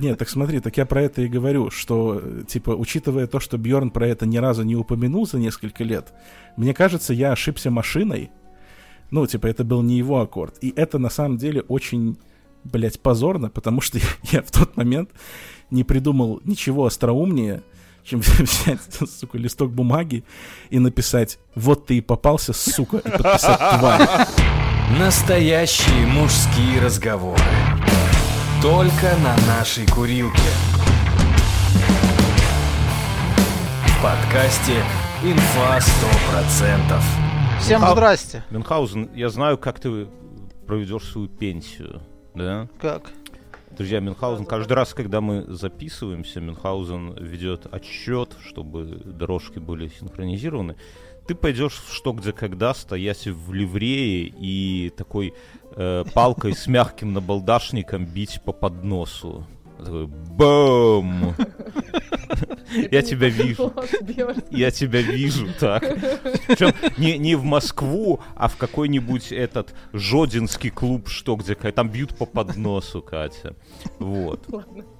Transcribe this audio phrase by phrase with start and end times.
[0.00, 3.90] Нет, так смотри, так я про это и говорю, что, типа, учитывая то, что Бьорн
[3.90, 6.12] про это ни разу не упомянул за несколько лет,
[6.56, 8.30] мне кажется, я ошибся машиной.
[9.10, 10.58] Ну, типа, это был не его аккорд.
[10.60, 12.18] И это, на самом деле, очень,
[12.64, 15.10] блядь, позорно, потому что я, я в тот момент
[15.70, 17.62] не придумал ничего остроумнее,
[18.04, 18.80] чем взять,
[19.18, 20.24] сука, листок бумаги
[20.70, 24.28] и написать «Вот ты и попался, сука», и подписать «Тварь».
[24.98, 27.40] Настоящие мужские разговоры.
[28.64, 30.38] Только на нашей курилке.
[33.86, 34.82] В подкасте
[35.22, 37.60] «Инфа 100%».
[37.60, 38.42] Всем Мюнхау- здрасте.
[38.48, 40.06] Мюнхгаузен, я знаю, как ты
[40.66, 42.00] проведешь свою пенсию,
[42.34, 42.66] да?
[42.80, 43.12] Как?
[43.72, 50.76] Друзья, Мюнхгаузен, каждый раз, когда мы записываемся, Мюнхгаузен ведет отсчет, чтобы дорожки были синхронизированы.
[51.26, 55.34] Ты пойдешь в что где когда, стоять в ливрее и такой
[55.76, 59.46] э, палкой с мягким набалдашником бить по подносу.
[59.78, 61.34] Такой Бум!
[62.90, 63.72] Я тебя вижу.
[64.50, 65.82] Я тебя вижу, так.
[66.46, 72.16] Причем не, не в Москву, а в какой-нибудь этот Жодинский клуб, что где, там бьют
[72.16, 73.54] по подносу, Катя.
[73.98, 74.46] Вот.
[74.46, 74.93] Тара-та-та-та.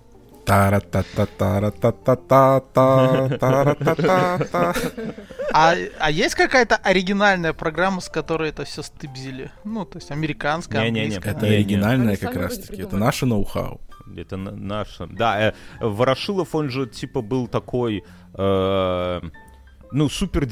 [5.52, 9.50] А, а есть какая-то оригинальная программа, с которой это все стыбзили?
[9.64, 11.00] Ну, то есть американская, Не-не-не.
[11.16, 11.30] английская.
[11.30, 11.56] Это Не-не.
[11.56, 12.82] оригинальное Они как сами раз вроде таки.
[12.82, 13.80] Это наше ноу-хау.
[14.16, 15.06] Это на- наше.
[15.06, 19.20] Да, э, Ворошилов, он же типа был такой, э,
[19.94, 20.44] ну, супер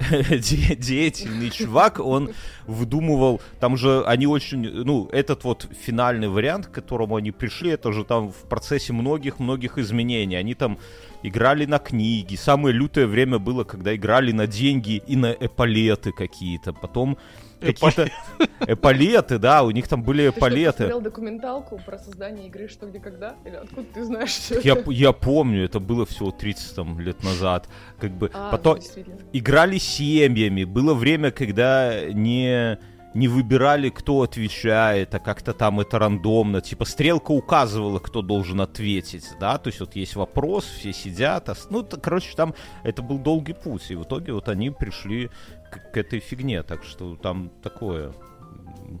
[0.78, 2.30] деятельный чувак, он
[2.66, 7.92] выдумывал, там же они очень, ну, этот вот финальный вариант, к которому они пришли, это
[7.92, 10.36] же там в процессе многих-многих изменений.
[10.36, 10.78] Они там
[11.22, 12.34] играли на книги.
[12.36, 16.72] Самое лютое время было, когда играли на деньги и на эполеты какие-то.
[16.72, 17.18] Потом
[17.60, 18.08] какие-то
[18.66, 20.72] эполеты, да, у них там были Ты эполеты.
[20.72, 23.36] посмотрел документалку про создание игры «Что, где, когда»?
[23.44, 27.68] Или откуда ты знаешь все Я, я помню, это было всего 30 там, лет назад.
[27.98, 30.64] Как бы А, потом ну, играли семьями.
[30.64, 32.78] Было время, когда не
[33.16, 36.60] не выбирали, кто отвечает, а как-то там это рандомно.
[36.60, 41.54] Типа стрелка указывала, кто должен ответить, да, то есть вот есть вопрос, все сидят, а
[41.70, 42.54] ну, т- короче, там
[42.84, 45.30] это был долгий путь, и в итоге вот они пришли
[45.70, 48.12] к, к этой фигне, так что там такое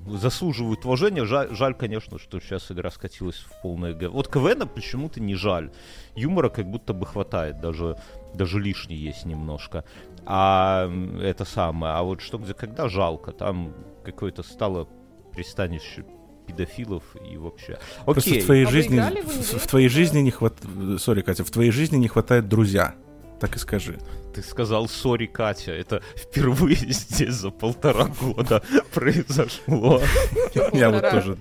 [0.08, 1.24] заслуживают уважения.
[1.24, 4.08] Жаль, жаль, конечно, что сейчас игра скатилась в полное г.
[4.08, 5.70] Вот КВН почему-то не жаль.
[6.14, 7.96] Юмора как будто бы хватает, даже,
[8.34, 9.84] даже лишний есть немножко.
[10.26, 10.90] А
[11.22, 13.72] это самое, а вот что где когда жалко, там
[14.04, 14.88] какое-то стало
[15.32, 16.04] пристанище
[16.46, 17.78] педофилов и вообще.
[18.04, 18.42] Просто Окей.
[18.42, 21.96] в твоей А жизни, в в, твоей жизни не хватает, сори, Катя, в твоей жизни
[21.96, 22.94] не хватает друзья.
[23.40, 23.98] Так и скажи.
[24.34, 25.72] Ты сказал сори, Катя.
[25.72, 28.62] Это впервые здесь за полтора года
[28.94, 30.00] произошло.
[30.72, 31.36] Я вот тоже,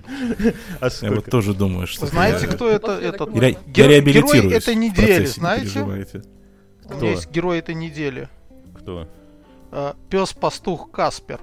[0.82, 2.06] А я вот тоже думаю, что...
[2.06, 2.92] Знаете, кто это?
[3.00, 3.34] Этот.
[3.36, 4.34] Я, реабилитируюсь.
[4.44, 5.64] герой этой недели, знаете?
[5.66, 6.18] переживайте.
[6.18, 7.06] У меня Кто?
[7.06, 8.30] есть герой этой недели.
[8.86, 9.08] Кто?
[10.10, 11.40] Пес-пастух Каспер.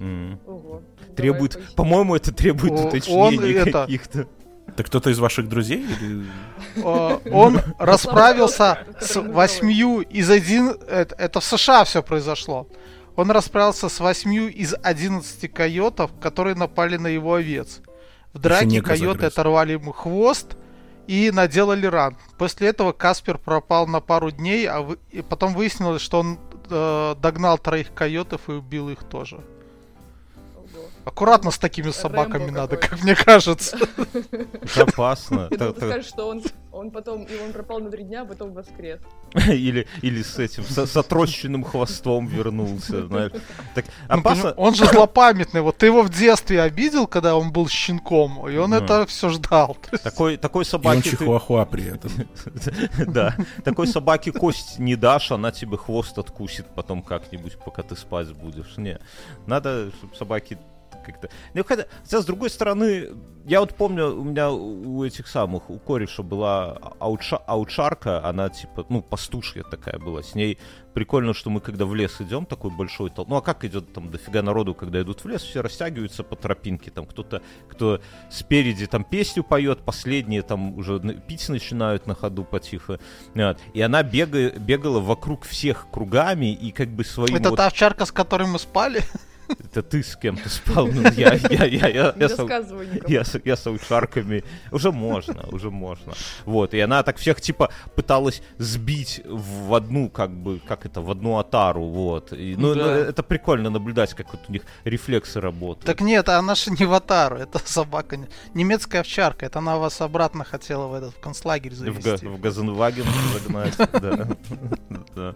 [0.00, 0.38] М.
[0.46, 0.82] Ого.
[1.16, 4.26] Требует, Давай по-моему, это требует О, уточнений он это- каких-то.
[4.66, 5.86] Это кто-то из ваших друзей?
[6.00, 6.24] или-
[6.76, 10.76] Э, Он расправился с восьмью из один...
[10.88, 12.66] Это, в США все произошло.
[13.16, 17.80] Он расправился с восьмью из одиннадцати койотов, которые напали на его овец.
[18.32, 20.56] В драке койоты оторвали ему хвост
[21.08, 22.16] и наделали ран.
[22.36, 26.38] После этого Каспер пропал на пару дней, а вы- и потом выяснилось, что он
[26.70, 29.40] э, догнал троих койотов и убил их тоже.
[31.08, 33.78] Аккуратно с такими собаками Рэмбо надо, как мне кажется.
[34.62, 35.48] Это опасно.
[35.48, 39.00] Ты скажешь, что он, он потом, и он пропал на три дня, а потом воскрес.
[39.34, 43.32] Или, или с этим, со- с отрощенным хвостом вернулся, знаешь.
[43.74, 45.62] Так Ну, опасно, Он же злопамятный.
[45.62, 49.78] Вот ты его в детстве обидел, когда он был щенком, и он это все ждал.
[50.02, 52.10] такой, такой И он собаке ты- чихуахуа при этом.
[53.06, 53.34] Да.
[53.64, 58.76] Такой собаке кость не дашь, она тебе хвост откусит потом как-нибудь, пока ты спать будешь.
[58.76, 58.98] Не.
[59.46, 60.58] Надо, чтобы собаки
[61.12, 61.28] как-то...
[61.54, 63.08] Ну, хотя, хотя, с другой стороны,
[63.46, 68.86] я вот помню, у меня у этих самых, у кореша была аутша- аутшарка, она типа,
[68.88, 70.22] ну, пастушья такая была.
[70.22, 70.58] С ней
[70.92, 73.28] прикольно, что мы когда в лес идем, такой большой толп...
[73.28, 76.90] Ну, а как идет там дофига народу, когда идут в лес, все растягиваются по тропинке,
[76.90, 78.00] там кто-то, кто
[78.30, 82.98] спереди там песню поет, последние там уже пить начинают на ходу потихо.
[83.34, 83.58] Вот.
[83.74, 88.04] И она бега- бегала вокруг всех кругами и как бы своим Это вот- та овчарка,
[88.04, 89.02] с которой мы спали?
[89.48, 90.86] Это ты с кем-то спал?
[90.88, 92.38] Ну, я, я, я, я, Не я, с-
[93.08, 94.44] я, с- я с аучарками.
[94.70, 96.12] Уже можно, уже можно.
[96.44, 101.10] Вот, и она так всех, типа, пыталась сбить в одну, как бы, как это, в
[101.10, 102.32] одну атару, вот.
[102.32, 102.80] И, ну, Да.
[102.84, 105.86] ну, это прикольно наблюдать, как вот у них рефлексы работают.
[105.86, 108.16] Так нет, она же не в Атару, это собака.
[108.16, 112.26] не- Немецкая овчарка, это она вас обратно хотела в этот в концлагерь в, Га- завести.
[112.26, 114.28] в Газенваген загнать, да.
[115.16, 115.34] Да.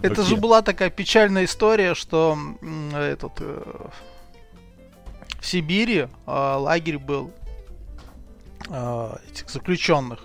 [0.00, 2.36] Это же была такая печальная история, что
[2.94, 3.40] этот
[5.40, 7.32] в Сибири э, лагерь был
[8.68, 10.20] э, этих заключенных.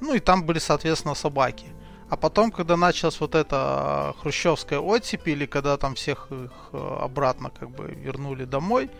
[0.00, 1.66] Ну и там были, соответственно, собаки.
[2.08, 6.98] А потом, когда началась вот эта э, хрущевская оттепель, или когда там всех их э,
[7.00, 8.90] обратно как бы вернули домой,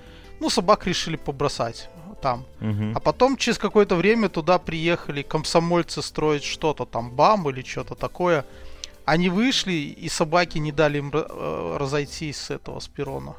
[0.41, 1.91] ну, собак решили побросать
[2.23, 2.45] там.
[2.61, 2.93] Мгм.
[2.95, 8.45] А потом через какое-то время туда приехали комсомольцы строить что-то там, БАМ или что-то такое.
[9.11, 13.35] Они вышли, и собаки не дали им э, разойтись с этого, с перрона.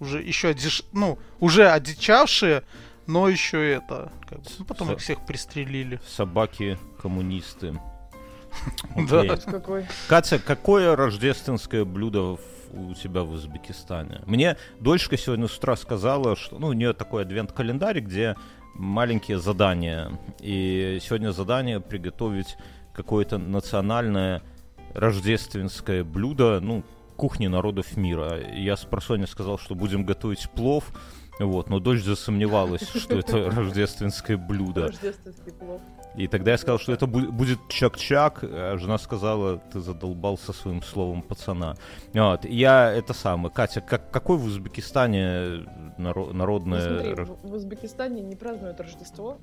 [0.00, 0.82] Уже еще одеш...
[0.92, 2.62] ну, уже одичавшие,
[3.06, 5.98] но еще это, как бы, ну, потом Со- их всех пристрелили.
[6.06, 7.80] Собаки-коммунисты.
[9.08, 9.20] Да.
[9.20, 9.36] Окей.
[9.46, 9.86] Какой?
[10.08, 12.36] Катя, какое рождественское блюдо
[12.72, 14.20] у тебя в Узбекистане?
[14.26, 18.36] Мне дочка сегодня с утра сказала, что ну, у нее такой адвент-календарь, где
[18.74, 20.10] маленькие задания.
[20.38, 22.58] И сегодня задание приготовить
[22.92, 24.42] какое-то национальное
[24.94, 26.82] рождественское блюдо, ну,
[27.16, 28.38] кухни народов мира.
[28.54, 30.84] Я с просонья сказал, что будем готовить плов,
[31.38, 34.88] вот, но дочь засомневалась, что это рождественское блюдо.
[34.88, 35.80] Рождественский плов.
[36.14, 40.52] И тогда я сказал, что это бу- будет чак-чак, а жена сказала, ты задолбал со
[40.52, 41.74] своим словом пацана.
[42.12, 43.52] Вот, я это самое.
[43.52, 45.64] Катя, как, какой в Узбекистане
[45.98, 46.80] наро- Ну, народное...
[46.96, 49.38] смотри, рож- в, в Узбекистане не празднуют Рождество,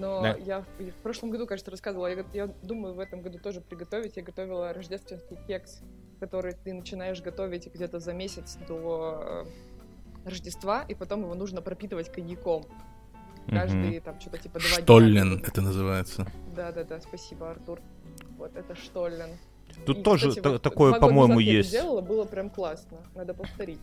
[0.00, 0.36] но Да.
[0.36, 4.16] я в, в прошлом году, кажется, рассказывала, я, я думаю в этом году тоже приготовить.
[4.16, 5.80] Я готовила рождественский кекс,
[6.20, 9.44] который ты начинаешь готовить где-то за месяц до
[10.24, 12.64] э, Рождества, и потом его нужно пропитывать коньяком.
[13.48, 14.82] Каждые там что-то типа два дня.
[14.82, 16.26] Штоллен это называется.
[16.54, 17.80] Да-да-да, спасибо, Артур.
[18.38, 19.30] Вот, это Штоллен.
[19.86, 21.70] Тут И, тоже кстати, та- вот такое, по-моему, назад я есть.
[21.72, 22.98] делала, было прям классно.
[23.14, 23.80] Надо повторить.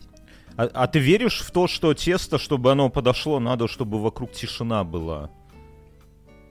[0.56, 4.82] А, а ты веришь в то, что тесто, чтобы оно подошло, надо, чтобы вокруг тишина
[4.84, 5.30] была?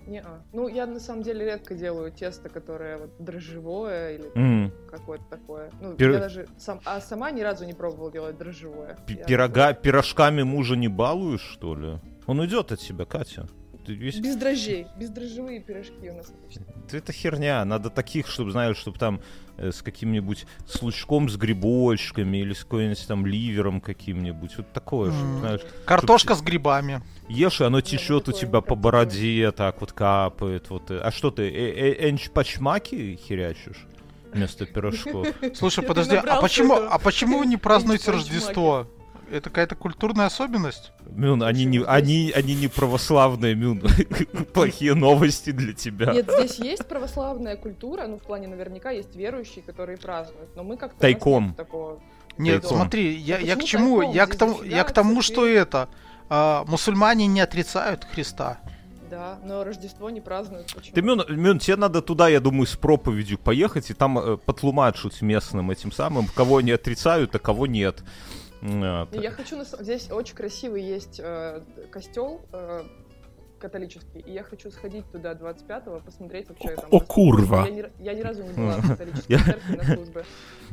[0.09, 0.23] Не
[0.53, 5.71] Ну, я на самом деле редко делаю тесто, которое вот дрожжевое или М, какое-то такое.
[5.79, 8.97] Ну, Пир- я даже сам, а сама ни разу не пробовала делать дрожжевое.
[9.07, 11.99] Я Пирога, пирожками мужа не балуешь, что ли?
[12.27, 13.47] Он уйдет от тебя, Катя.
[13.87, 16.65] Весь- Без дрожжей, бездрожжевые пирожки у нас обычно.
[16.91, 17.65] Да Это херня.
[17.65, 19.19] Надо таких, чтобы, знаешь, чтобы там
[19.57, 24.57] э, с каким-нибудь с лучком, с грибочками или с какой-нибудь там ливером каким-нибудь.
[24.57, 25.39] Вот такое, М.
[25.39, 27.01] знаешь, Картошка с грибами.
[27.29, 30.69] ешь, и оно ну течет у такое тебя по бороде, так вот капает.
[30.69, 30.91] Вот.
[30.91, 30.99] э.
[30.99, 33.85] А что ты, э- э- энчпачмаки херячишь
[34.33, 35.27] вместо пирожков?
[35.55, 38.11] Слушай, подожди, а почему, а почему вы не празднуете.
[38.11, 38.87] Рождество?
[39.31, 40.91] Это какая-то культурная особенность?
[41.11, 43.81] Мюн, они не, они, они не православные, Мюн.
[44.53, 46.13] Плохие новости для тебя.
[46.13, 50.77] Нет, здесь есть православная культура, ну, в плане наверняка есть верующие, которые празднуют, но мы
[50.77, 50.99] как-то...
[50.99, 51.47] Тайком.
[51.47, 51.99] нет такого.
[52.37, 52.77] Нет, Тайком.
[52.77, 53.97] смотри, я, А я к чему?
[53.99, 54.15] тайком?
[54.15, 55.89] Я к тому, я к тому, что это.
[56.29, 58.59] а, мусульмане не отрицают Христа.
[59.09, 60.71] Да, но Рождество не празднуют.
[60.73, 60.93] Почему?
[60.93, 65.21] Ты, Мюн, Мюн, тебе надо туда, я думаю, с проповедью поехать и там э, потлумачить
[65.23, 68.03] местным этим самым, кого они отрицают, а кого нет.
[68.61, 69.13] Вот.
[69.15, 71.61] Я хочу на самом- здесь очень красивый есть э,
[71.91, 72.83] костел э,
[73.59, 76.85] католический, и я хочу сходить туда 25-го, посмотреть вообще там.
[76.89, 77.65] О, курва.
[77.65, 80.25] Я ни, р- я ни разу не была в католической церкви на службе.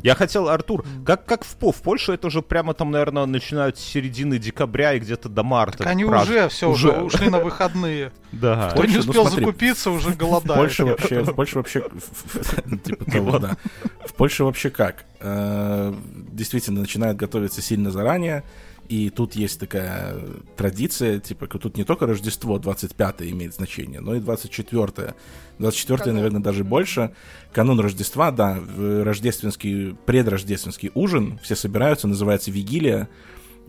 [0.02, 3.78] Я хотел, Артур, как, как в, По- в Польше это уже прямо там, наверное, начинают
[3.78, 5.78] с середины декабря и где-то до марта.
[5.78, 6.46] Так они праздновать.
[6.46, 8.12] уже все уже ушли на выходные.
[8.32, 8.70] Да.
[8.72, 10.60] Кто не Польша, ну, успел закупиться, уже В голодает.
[10.60, 11.80] Польше вообще, в Польше вообще,
[12.84, 13.56] типа того, да.
[14.04, 15.04] В Польше вообще как?
[15.20, 15.94] Э,
[16.32, 18.42] Действительно, начинают готовиться сильно заранее,
[18.88, 20.16] и тут есть такая
[20.56, 25.14] традиция, типа, тут не только Рождество 25 имеет значение, но и 24
[25.58, 26.16] 24 Канун.
[26.16, 27.12] наверное, даже больше.
[27.52, 33.08] Канун Рождества, да, рождественский, предрождественский ужин, все собираются, называется вигилия,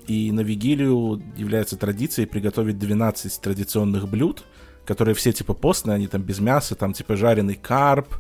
[0.07, 4.45] и на вигилию является традицией приготовить 12 традиционных блюд,
[4.85, 8.15] которые все типа постные, они там без мяса, там типа жареный карп,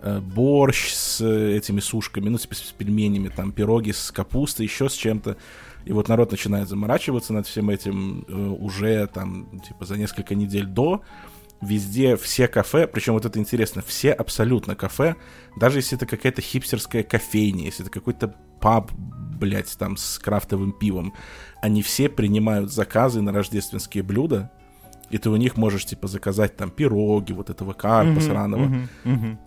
[0.00, 4.88] э, борщ с э, этими сушками, ну типа с пельменями, там пироги с капустой, еще
[4.88, 5.36] с чем-то.
[5.84, 10.66] И вот народ начинает заморачиваться над всем этим э, уже там типа за несколько недель
[10.66, 11.02] до.
[11.60, 15.16] Везде все кафе, причем вот это интересно, все абсолютно кафе,
[15.56, 21.14] даже если это какая-то хипстерская кофейня, если это какой-то паб, блядь, там с крафтовым пивом,
[21.62, 24.50] они все принимают заказы на рождественские блюда,
[25.10, 28.62] и ты у них можешь, типа, заказать там пироги, вот этого карпа Мгм, сраного.
[28.64, 29.38] мгм, мгм.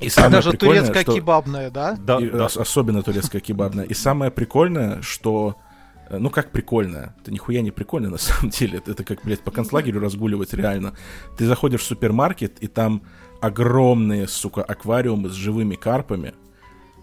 [0.00, 1.96] И самое Даже прикольное, турецкая что- кебабная, да?
[1.98, 2.44] Да, и, да.
[2.46, 3.84] ос- особенно турецкая кебабная.
[3.84, 5.56] И самое прикольное, что
[6.10, 7.14] ну, как прикольно.
[7.20, 8.78] Это нихуя не прикольно, на самом деле.
[8.78, 10.94] Это, это как, блядь, по концлагерю разгуливать реально.
[11.36, 13.02] Ты заходишь в супермаркет, и там
[13.40, 16.34] огромные, сука, аквариумы с живыми карпами,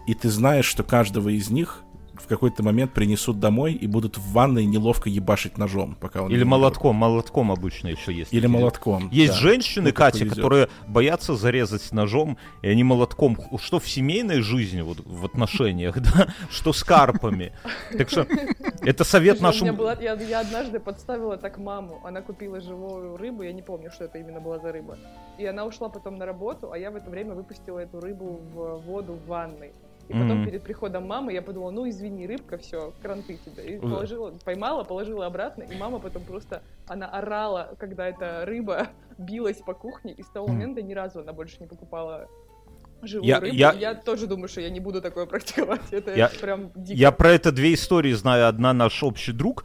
[0.06, 1.82] и ты знаешь, что каждого из них
[2.16, 6.30] в какой-то момент принесут домой и будут в ванной неловко ебашить ножом, пока он...
[6.30, 8.32] Или молотком, молотком обычно еще есть.
[8.32, 9.08] Или молотком.
[9.10, 9.38] Есть да.
[9.38, 10.36] женщины, Ну, Катя, повезет.
[10.36, 16.28] которые боятся зарезать ножом, и они молотком, что в семейной жизни, вот в отношениях, да,
[16.50, 17.52] что с карпами.
[17.96, 18.26] Так что
[18.82, 19.84] это совет Слушай, у меня нашим...
[19.84, 22.00] была- я, я однажды подставила так маму.
[22.04, 24.98] Она купила живую рыбу, я не помню, что это именно была за рыба.
[25.38, 28.78] И она ушла потом на работу, а я в это время выпустила эту рыбу в
[28.86, 29.72] воду в ванной.
[30.08, 30.44] И потом Мгм.
[30.46, 33.76] перед приходом мамы я подумала, ну извини, рыбка, все, кранты тебе.
[33.76, 39.58] И положила, поймала, положила обратно, и мама потом просто, она орала, когда эта рыба билась
[39.58, 40.56] по кухне, и с того Мгм.
[40.56, 42.28] момента ни разу она больше не покупала
[43.02, 43.54] живую Я- рыбу.
[43.54, 43.94] я- Я...
[43.94, 45.80] тоже думаю, что я не буду такое практиковать.
[45.90, 46.98] Это Я- прям дико.
[46.98, 48.46] Я про это две истории знаю.
[48.48, 49.64] Одна наш общий друг,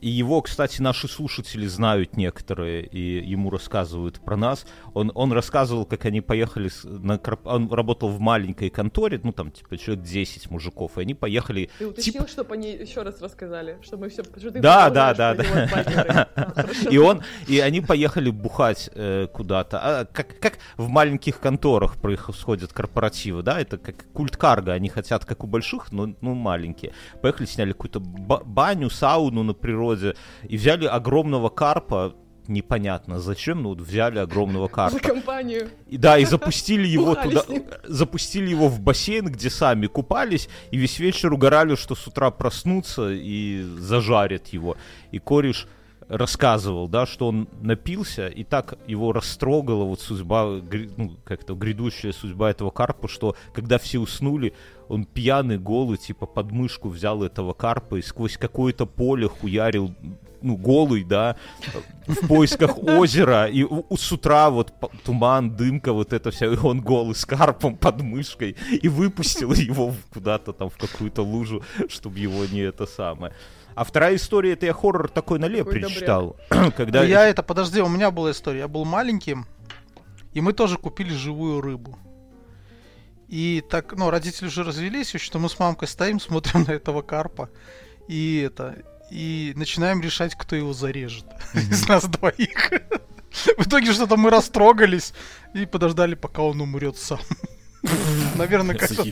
[0.00, 4.66] и его, кстати, наши слушатели знают некоторые, и ему рассказывают про нас.
[4.94, 9.78] Он, он рассказывал, как они поехали, на, он работал в маленькой конторе, ну там типа
[9.78, 13.96] человек 10 мужиков, и они поехали Ты уточнил, Тип- чтобы они еще раз рассказали, что
[13.96, 16.28] мы все, что ты Да, да, да, да.
[16.90, 19.78] И он, и они поехали бухать э, куда-то.
[19.82, 23.60] А, как, как в маленьких конторах происходят корпоративы, да?
[23.60, 24.72] Это как культ карга.
[24.72, 26.92] Они хотят, как у больших, но ну, маленькие.
[27.22, 32.14] Поехали, сняли какую-то ба- баню, сауну на природе и взяли огромного карпа.
[32.48, 34.98] Непонятно зачем, но вот взяли огромного За карпа.
[35.00, 35.68] компанию.
[35.88, 37.42] И да, и запустили его туда,
[37.84, 43.10] запустили его в бассейн, где сами купались, и весь вечер угорали, что с утра проснутся
[43.10, 44.76] и зажарят его.
[45.10, 45.66] И кореш
[46.08, 50.60] рассказывал, да, что он напился, и так его растрогала вот судьба,
[50.96, 54.54] ну, как-то грядущая судьба этого карпа, что когда все уснули,
[54.88, 59.94] он пьяный, голый, типа под мышку взял этого карпа и сквозь какое-то поле хуярил,
[60.42, 61.36] ну, голый, да,
[62.06, 63.66] в поисках озера, и
[63.96, 64.72] с утра вот
[65.04, 69.94] туман, дымка, вот это все, и он голый с карпом под мышкой, и выпустил его
[70.12, 73.32] куда-то там в какую-то лужу, чтобы его не это самое.
[73.74, 77.02] А вторая история, это я хоррор такой на Лепре читал, когда...
[77.02, 78.60] Ну, Я это, подожди, у меня была история.
[78.60, 79.46] Я был маленьким,
[80.32, 81.98] и мы тоже купили живую рыбу.
[83.28, 87.02] И так, ну, родители уже развелись, и что мы с мамкой стоим, смотрим на этого
[87.02, 87.50] карпа,
[88.08, 88.76] и это,
[89.10, 92.70] и начинаем решать, кто его зарежет из нас двоих.
[93.58, 95.12] В итоге что-то мы растрогались
[95.54, 97.18] и подождали, пока он умрет сам.
[98.36, 99.04] Наверное, как-то.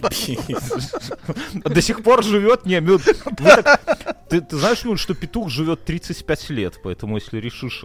[1.69, 3.81] До сих пор живет, не, вы так-
[4.29, 7.85] ты, ты знаешь, что петух живет 35 лет, поэтому если решишь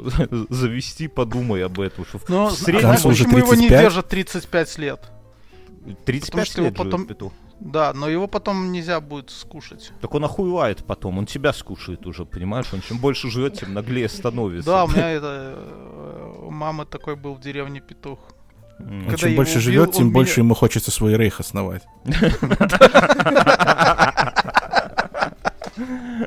[0.49, 2.05] завести, подумай об этом.
[2.05, 3.81] Что в- Но в а среднем уже почему его не 35?
[3.81, 5.11] держат 35 лет?
[6.05, 7.33] 35 что его лет потом- живет петух.
[7.59, 9.91] Да, но его потом нельзя будет скушать.
[9.99, 12.67] Так он охуевает потом, он тебя скушает уже, понимаешь?
[12.73, 14.69] Он чем больше живет, тем наглее становится.
[14.69, 15.55] Да, у меня это...
[15.57, 18.19] э, У мамы такой был в деревне петух.
[18.79, 21.83] Он Когда чем больше его живет, тем больше ему хочется свой рейх основать.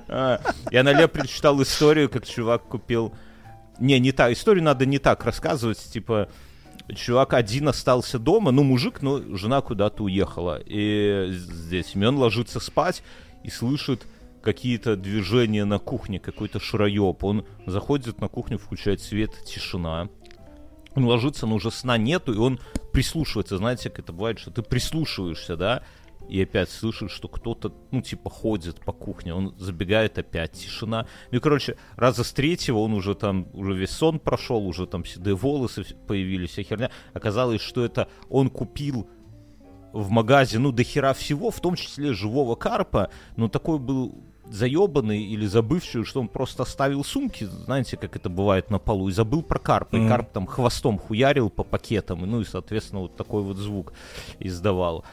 [0.08, 0.40] А,
[0.70, 3.12] Я на Лепре читал историю, как чувак купил...
[3.78, 4.32] Не, не так.
[4.32, 5.78] Историю надо не так рассказывать.
[5.78, 6.28] Типа,
[6.94, 10.60] чувак один остался дома, ну, мужик, но жена куда-то уехала.
[10.64, 11.96] И здесь.
[11.96, 13.02] Он ложится спать
[13.44, 14.06] и слышит
[14.42, 17.22] какие-то движения на кухне, какой-то шароеб.
[17.24, 20.08] Он заходит на кухню, включает свет, тишина.
[20.94, 22.60] Он ложится, но уже сна нету, и он
[22.92, 23.56] прислушивается.
[23.56, 25.82] Знаете, как это бывает, что ты прислушиваешься, да,
[26.28, 31.06] и опять слышишь, что кто-то, ну, типа, ходит по кухне, он забегает опять, тишина.
[31.30, 35.04] Ну и, короче, раза с третьего он уже там, уже весь сон прошел, уже там
[35.04, 36.90] седые волосы появились, вся херня.
[37.12, 39.08] Оказалось, что это он купил
[39.92, 44.14] в магазе, ну, до хера всего, в том числе живого карпа, но такой был
[44.48, 49.12] заебанный или забывший, что он просто оставил сумки, знаете, как это бывает на полу, и
[49.12, 49.96] забыл про карпа.
[49.96, 50.08] И Мгм.
[50.08, 53.92] карп там хвостом хуярил по пакетам, и, ну и, соответственно, вот такой вот звук
[54.40, 55.04] издавал.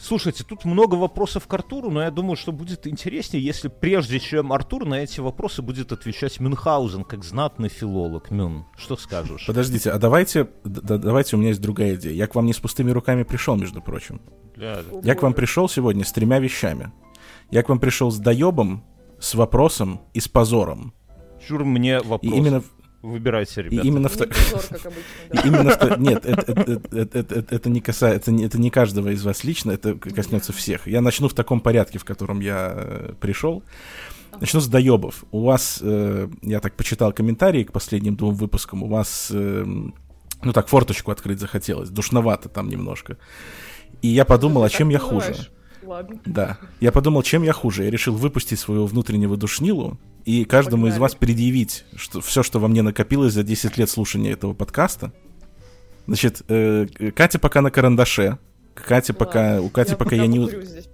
[0.00, 4.52] Слушайте, тут много вопросов к Артуру, но я думаю, что будет интереснее, если прежде чем
[4.52, 8.30] Артур на эти вопросы будет отвечать Мюнхгаузен, как знатный филолог.
[8.30, 9.44] Мюн, что скажешь?
[9.46, 12.12] Подождите, а давайте, д- д- давайте, у меня есть другая идея.
[12.14, 14.20] Я к вам не с пустыми руками пришел, между прочим.
[14.56, 16.92] О, Я к вам пришел сегодня с тремя вещами.
[17.50, 18.84] Я к вам пришел с доебом,
[19.18, 20.94] с вопросом и с позором.
[21.46, 22.32] Чур мне И вопрос.
[22.32, 22.62] именно,
[23.02, 23.86] Выбирайте, и ребята.
[23.86, 24.90] именно в, как обычно,
[25.32, 28.70] и именно в та- Нет, это, это- это- это- это- не касается, не- это не
[28.70, 30.86] каждого из вас лично, это коснется всех.
[30.88, 33.62] Я начну в таком порядке, в котором я э, пришел.
[34.40, 35.24] Начну с доебов.
[35.30, 39.64] У вас, э, я так почитал комментарии к последним двум выпускам, у вас, э,
[40.42, 43.16] ну так, форточку открыть захотелось, душновато там немножко.
[44.02, 45.34] И я подумал, а чем я хуже?
[45.84, 46.20] Ладно.
[46.26, 46.58] Да.
[46.80, 47.84] Я подумал, чем я хуже.
[47.84, 49.98] Я решил выпустить своего внутреннего душнилу
[50.28, 51.00] и каждому из Погнали.
[51.00, 55.10] вас предъявить что, все, что во мне накопилось за 10 лет слушания этого подкаста.
[56.06, 58.36] Значит, э, Катя пока на карандаше.
[58.74, 59.62] Катя пока, Ладно.
[59.62, 60.38] у Кати пока я не...
[60.38, 60.86] у- здесь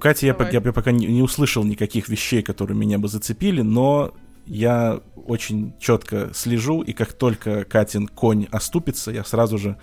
[0.00, 0.52] Кати я, Давай.
[0.52, 4.14] я пока не, не услышал никаких вещей, которые меня бы зацепили, но
[4.46, 9.76] я очень четко слежу, и как только Катин конь оступится, я сразу же...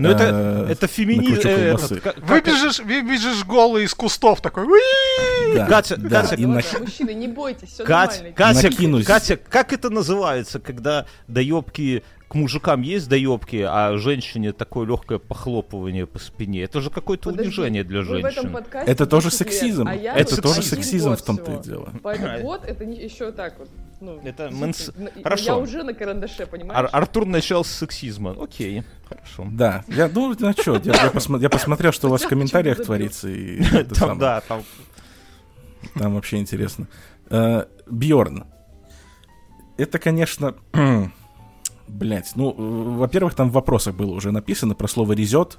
[0.00, 1.42] Ну это, э, это феминизм.
[1.42, 2.02] колбасы.
[2.22, 4.66] Выбежишь, выбежишь голый из кустов такой.
[5.54, 8.36] Да, Катя- да, Катя, и на- мужчины, не бойтесь, все Катя, нормально.
[8.36, 9.06] Катя, Накинусь.
[9.06, 16.06] Катя, как это называется, когда доебки к мужикам есть доебки, а женщине такое легкое похлопывание
[16.06, 16.62] по спине?
[16.62, 18.56] Это же какое-то Подожди, унижение для женщин.
[18.72, 19.88] Это тоже 10 лет, сексизм.
[19.88, 21.90] а я Это тоже сексизм в том-то и дело.
[22.02, 23.68] Поэтому вот это не, еще так вот.
[24.00, 24.66] Ну, Это но-
[24.96, 25.44] но Хорошо.
[25.44, 26.78] Я уже на карандаше, понимаешь?
[26.78, 28.34] Ар- Артур начал с сексизма.
[28.40, 29.46] Окей, хорошо.
[29.50, 32.82] Да, я, ну, ну что, я, я посмо- я посмотрел, что у вас в комментариях
[32.82, 34.18] творится, и Там, самое.
[34.20, 34.62] да, там.
[35.94, 36.86] Там вообще интересно.
[37.86, 38.44] Бьорн.
[39.76, 40.54] Это, конечно...
[41.88, 45.58] Блять, ну, э, во-первых, там в вопросах было уже написано про слово резет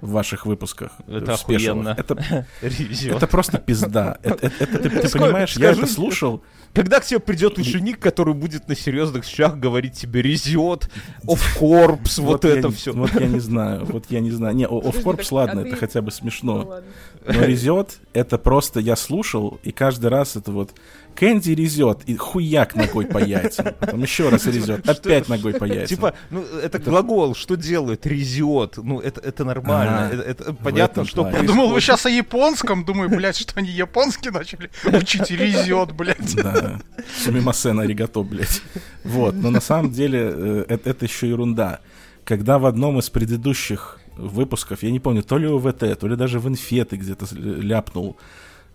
[0.00, 0.92] в ваших выпусках.
[1.06, 1.94] э, Это охуенно.
[1.96, 4.18] Это, это просто пизда.
[4.22, 6.42] Это, это- это ты, ты Скажи- понимаешь, я это скажи- слушал.
[6.74, 10.90] Когда к тебе придет ученик, который будет на серьезных щах говорить тебе резет,
[11.26, 12.92] оф корпс, вот, я это не- все.
[12.92, 14.54] Вот я не знаю, вот я не знаю.
[14.54, 16.56] Не, офкорпс, ладно, а это хотя бы Ну, смешно.
[16.66, 16.82] ладно.
[17.26, 20.72] Но резет, это просто я слушал, и каждый раз это вот
[21.16, 23.68] Кэнди резет, и хуяк ногой по яйцам.
[23.80, 25.86] Потом еще раз резет, опять ногой по яйцам.
[25.86, 28.06] Типа, ну, это глагол, что делает?
[28.06, 28.76] Резет.
[28.76, 30.08] Ну, это, это нормально.
[30.08, 31.38] А, это, это понятно, что плане.
[31.38, 32.84] Я думал, вы сейчас о японском.
[32.84, 36.36] Думаю, блядь, что они японский начали учить резет, блядь.
[36.36, 36.80] Да,
[37.24, 38.62] сумимасен аригато, блядь.
[39.02, 41.80] Вот, но на самом деле э, это, это еще ерунда.
[42.24, 46.40] Когда в одном из предыдущих выпусков, я не помню, то ли ОВТ, то ли даже
[46.40, 48.16] в инфе ты где-то ляпнул,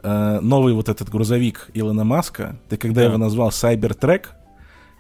[0.04, 3.08] э, новый вот этот грузовик Илона Маска, ты когда Да.
[3.08, 4.28] его назвал Cybertruck,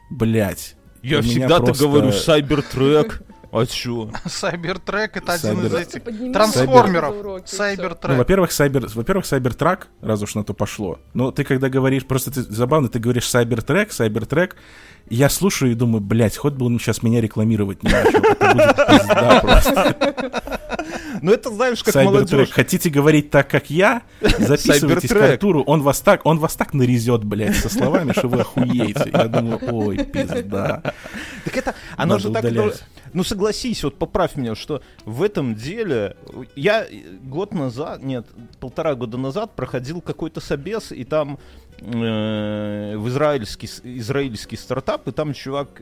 [0.09, 3.21] блядь, Я всегда просто- говорю, сайбертрек.
[3.53, 4.09] А чё?
[4.25, 7.13] Сайбертрек это один из Сайбер- этих трансформеров.
[7.15, 7.23] всё.
[7.23, 8.17] Ну, Сайбертрек.
[8.17, 10.99] во-первых, сайбер, во-первых, Cybertruck, раз уж на то пошло.
[11.13, 14.53] Но ты когда говоришь, просто ты забавно, ты говоришь Cybertrack,
[15.00, 18.21] и я слушаю и думаю, блядь, хоть бы он сейчас меня рекламировать не начал.
[21.21, 22.49] Ну, это знаешь, как молодежь.
[22.49, 24.01] Хотите говорить так, как я?
[24.21, 25.15] Записывайтесь к.
[25.15, 25.63] Артуру.
[25.63, 29.11] Он вас так, он вас так нарезет, блядь, со словами, что вы охуеете.
[29.13, 30.81] Я думаю, ой, пизда.
[31.45, 32.45] Так это, оно же так...
[33.13, 36.15] Ну, согласись, вот поправь меня, что в этом деле...
[36.55, 36.85] Я
[37.23, 38.25] год назад, нет,
[38.61, 41.37] полтора года назад проходил какой-то собес, и там
[41.81, 45.81] э, в израильский, израильский стартап, и там чувак,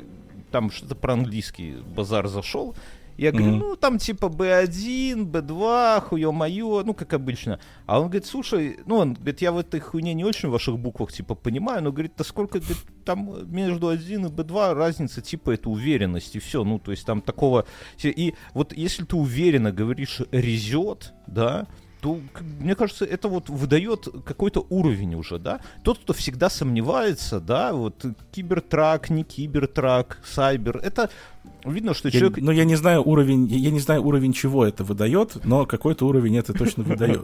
[0.51, 2.75] там что-то про английский базар зашел,
[3.17, 3.59] я говорю, Мгм.
[3.59, 7.59] ну, там типа B1, B2, хуё-моё, ну, как обычно.
[7.85, 10.79] А он говорит, слушай, ну, он говорит, я в этой хуйне не очень в ваших
[10.79, 15.51] буквах, типа, понимаю, но, говорит, да сколько, говорит, там между 1 и B2 разница, типа,
[15.51, 17.65] это уверенность, и все, ну, то есть там такого...
[18.01, 21.67] И вот если ты уверенно говоришь «резет», да,
[22.01, 22.19] то,
[22.59, 25.59] мне кажется, это вот выдает какой-то уровень уже, да.
[25.83, 31.09] Тот, кто всегда сомневается, да, вот кибертрак, не кибертрак, сайбер, это
[31.65, 34.65] видно, что Я- человек ну, я не знаю уровень, я я не знаю уровень чего
[34.65, 37.21] это выдает, но какой-то уровень это точно выдает.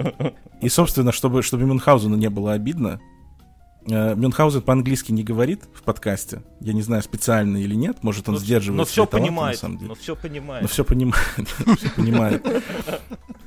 [0.61, 2.99] И, собственно, чтобы, чтобы Мюнхгаузену не было обидно,
[3.87, 6.41] Мюнхгаузен по-английски не говорит в подкасте.
[6.59, 7.97] Я не знаю, специально или нет.
[8.03, 8.77] Может, он но, сдерживается.
[8.79, 9.77] но все понимает, деле.
[9.81, 10.61] но все понимает.
[10.63, 11.25] Но все понимает.
[11.77, 12.45] все понимает.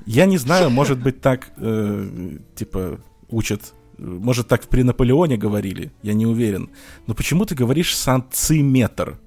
[0.07, 3.75] Я не знаю, может быть, так, э, типа, учат.
[3.99, 6.71] э, Может, так при Наполеоне говорили, я не уверен.
[7.07, 9.19] Но почему ты говоришь сантиметр?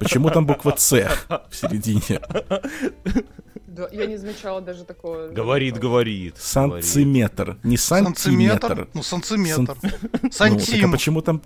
[0.00, 2.20] Почему там буква С в середине?
[3.74, 5.28] Да, я не замечала даже такого.
[5.28, 6.36] Говорит, говорит.
[6.38, 8.68] Сантиметр, не сантиметр.
[8.68, 8.88] Сантиметр?
[8.94, 9.76] Ну, сантиметр.
[9.82, 10.92] Ну, так а Сантим.
[10.92, 11.42] почему там...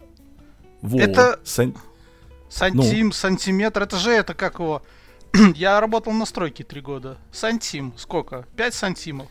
[0.82, 1.74] Во, Это- сан-
[2.50, 3.82] Сантим, сантиметр.
[3.82, 4.82] Это же это как его...
[5.54, 7.18] Я работал на стройке три года.
[7.32, 7.94] Сантим.
[7.96, 8.46] Сколько?
[8.56, 9.28] Пять сантимов.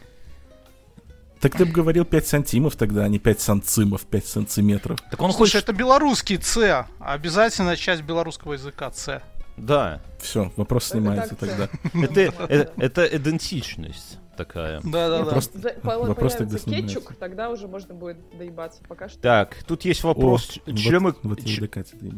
[1.40, 4.98] Так ты бы говорил 5 сантимов тогда, а не 5 сантимов, 5 сантиметров.
[5.12, 5.64] Так он Слушай, хочет...
[5.70, 6.88] это белорусский Ц.
[7.00, 9.22] Обязательная часть белорусского языка Ц.
[9.58, 10.02] Да.
[10.20, 11.70] Все, вопрос снимается тогда.
[11.94, 14.82] Это, э- это идентичность такая.
[14.84, 15.32] Да-да-да.
[15.32, 16.96] Просто- За- по- вопрос появится тогда снимается.
[17.00, 18.82] кетчуп, тогда уже можно будет доебаться.
[18.88, 19.20] Пока что.
[19.20, 21.70] Так, тут есть вопрос, О, чем вот- и- вот ч-.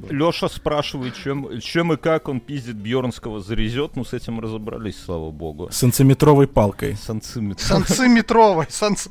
[0.09, 3.95] Леша спрашивает, чем, чем и как он пиздит Бьернского зарезет.
[3.95, 5.69] Ну, с этим разобрались, слава богу.
[5.71, 6.95] Сантиметровой палкой.
[6.97, 7.61] Санциметр.
[7.63, 8.65] Санциметровой.
[8.69, 9.09] Санци...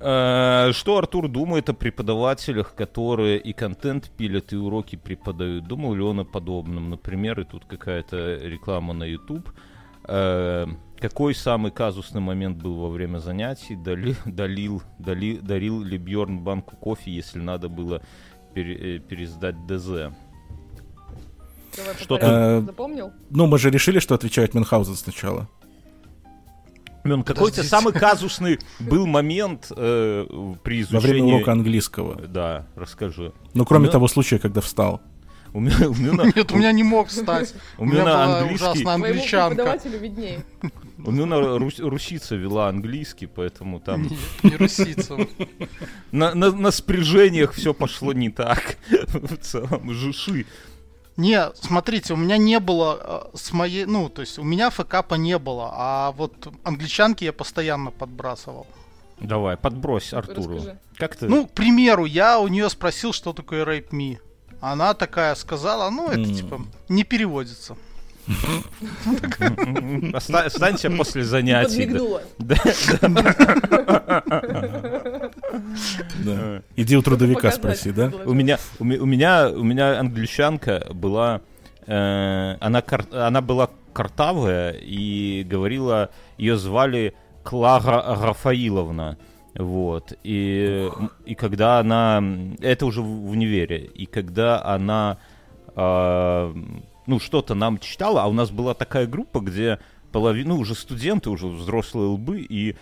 [0.00, 5.66] Э, Что Артур думает о преподавателях, которые и контент пилят, и уроки преподают?
[5.66, 6.90] Думал ли он о подобном?
[6.90, 9.50] Например, и тут какая-то реклама на YouTube.
[10.04, 10.66] Э,
[11.00, 13.76] какой самый казусный момент был во время занятий?
[13.76, 18.00] Дали, долил, дали, дарил ли Бьорн банку кофе, если надо было
[18.54, 20.12] пере- э, пересдать ДЗ?
[21.76, 22.62] Давай по Что ты- порядку.
[22.62, 23.12] Э, Запомнил?
[23.30, 25.48] Ну, мы же решили, что отвечает Мюнхгаузен сначала.
[27.08, 27.68] Мен, какой у тебя Подождите.
[27.68, 30.26] самый казусный был момент э,
[30.62, 31.32] при Во время изучении...
[31.34, 32.14] урока английского.
[32.26, 33.32] Да, расскажи.
[33.54, 35.00] Ну, кроме Ну, того случая, когда встал.
[35.54, 37.54] У меня, у меня, Нет, у меня не мог стать.
[37.78, 39.78] у У меня меня была английский, ужасная англичанка.
[39.98, 40.44] виднее.
[41.04, 41.24] у меня
[41.58, 45.16] рус- русица вела английский, поэтому там Не, не русица.
[46.12, 48.76] на, на, на спряжениях все пошло не так.
[49.08, 50.44] В целом, жуши.
[51.18, 55.16] Не, смотрите, у меня не было э, с моей, ну, то есть у меня фэкапа
[55.16, 58.68] не было, а вот англичанки я постоянно подбрасывал.
[59.18, 60.54] Давай, подбрось Артуру.
[60.58, 60.78] Расскажи.
[60.96, 61.26] Как ты?
[61.28, 64.18] Ну, к примеру, я у нее спросил, что такое rape me.
[64.60, 66.34] Она такая сказала, ну, это М.
[66.34, 67.76] типа не переводится.
[70.14, 71.84] Оста- Останься после занятий.
[76.76, 78.10] Иди у трудовика спроси, да?
[78.24, 81.40] У меня, у, ме- у меня, у меня англичанка была,
[81.86, 89.16] э, она, она была картавая и говорила, ее звали Клара Рафаиловна.
[89.54, 90.12] Вот.
[90.22, 90.88] И,
[91.26, 92.22] и когда она...
[92.60, 93.78] Это уже в, в универе.
[93.94, 95.16] И когда она...
[95.74, 96.54] а,
[97.08, 99.78] ну, что-то нам читала, а у нас была такая группа, где
[100.12, 102.76] половина, ну, уже студенты, уже взрослые лбы, и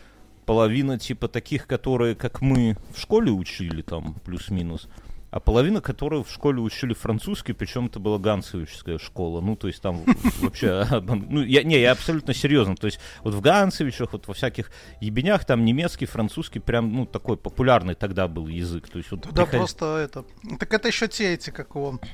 [0.45, 4.89] половина типа таких, которые, как мы, в школе учили там, плюс-минус,
[5.31, 9.41] а половина, которые в школе учили французский, причем это была Ганцевичская школа.
[9.41, 10.03] Ну, то есть там
[10.41, 10.87] вообще...
[11.03, 12.75] Ну, я, не, я абсолютно серьезно.
[12.75, 17.37] То есть вот в Ганцевичах, вот во всяких ебенях там немецкий, французский прям, ну, такой
[17.37, 18.89] популярный тогда был язык.
[18.89, 20.25] То есть вот Да приход- просто это.
[20.59, 21.99] Так это еще те эти, как его.
[22.01, 22.07] а,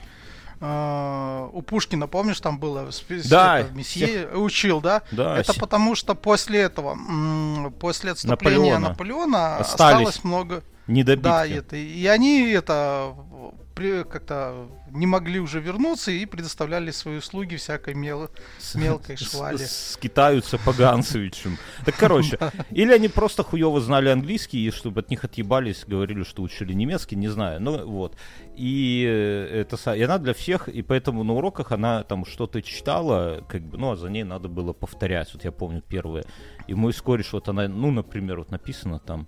[0.65, 2.89] у Пушкина, помнишь, там было
[3.29, 5.03] Да, это, месье учил, да?
[5.11, 6.97] Да, это се- потому что после этого,
[7.81, 8.89] после отступления Наполеона.
[8.91, 10.63] Наполеона, осталось много.
[10.87, 11.23] недобитки.
[11.25, 11.77] Да, и это.
[11.77, 13.15] И они это
[13.75, 19.59] как-то не могли уже вернуться и предоставляли свои услуги всякой мел- С- мелкой с- швали.
[19.65, 21.59] Скитаются по Ганцевичам.
[21.85, 22.39] Так, короче,
[22.71, 27.17] или они просто хуево знали английский, и чтобы от них отъебались, говорили, что учили немецкий,
[27.17, 27.61] не знаю.
[27.61, 28.17] Ну, вот.
[28.57, 33.45] И, э, это, и она для всех, и поэтому на уроках она там что-то читала,
[33.49, 35.33] как бы, ну, а за ней надо было повторять.
[35.35, 36.25] Вот я помню первое.
[36.67, 39.27] И мой кореш, вот она, ну, например, вот написано там,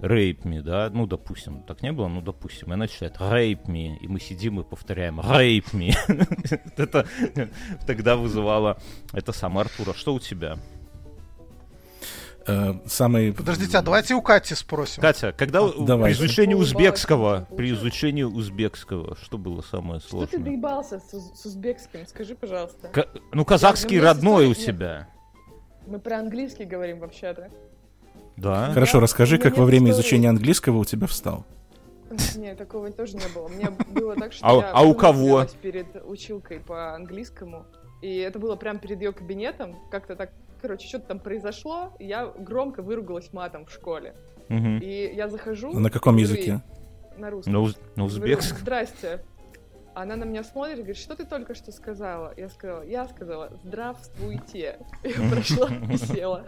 [0.00, 3.96] rape me, да, ну, допустим, так не было, ну, допустим, и она читает rape me,
[3.96, 5.94] и мы сидим и повторяем rape me.
[6.76, 7.06] Это
[7.86, 8.78] тогда вызывало
[9.12, 9.94] это сам Артура.
[9.94, 10.58] Что у тебя?
[12.46, 13.32] Э, Самый...
[13.32, 15.00] Подождите, а давайте у Кати спросим.
[15.00, 16.12] Катя, когда Давай.
[16.14, 20.44] при изучении узбекского, при изучении узбекского, что было самое Что ты сложное?
[20.44, 22.06] доебался с, уз- с узбекским?
[22.06, 22.90] Скажи, пожалуйста.
[23.32, 25.08] Ну, казахский родной у тебя.
[25.86, 27.42] Мы про английский говорим вообще-то.
[27.42, 27.48] Да?
[28.40, 31.44] Хорошо, Я- расскажи, как во время изучения английского у тебя встал.
[32.36, 33.46] Нет, такого тоже не было.
[33.46, 35.44] У меня было так, что А- я а у кого?
[35.60, 37.66] перед училкой по английскому.
[38.02, 39.76] И это было прямо перед ее кабинетом.
[39.90, 40.30] Как-то так,
[40.62, 41.92] короче, что-то там произошло.
[41.98, 44.14] и Я громко выругалась матом в школе.
[44.48, 44.78] Мгм.
[44.78, 45.72] И я захожу...
[45.72, 46.60] На каком языке?
[47.18, 47.52] На русском.
[47.52, 48.58] На уз- на Говорю, узбекском?
[48.58, 49.20] Здрасте.
[49.96, 52.34] Она на меня смотрит и говорит, что ты только что сказала?
[52.36, 54.76] Я сказала, я сказала, здравствуйте.
[55.02, 56.44] И я прошла и села.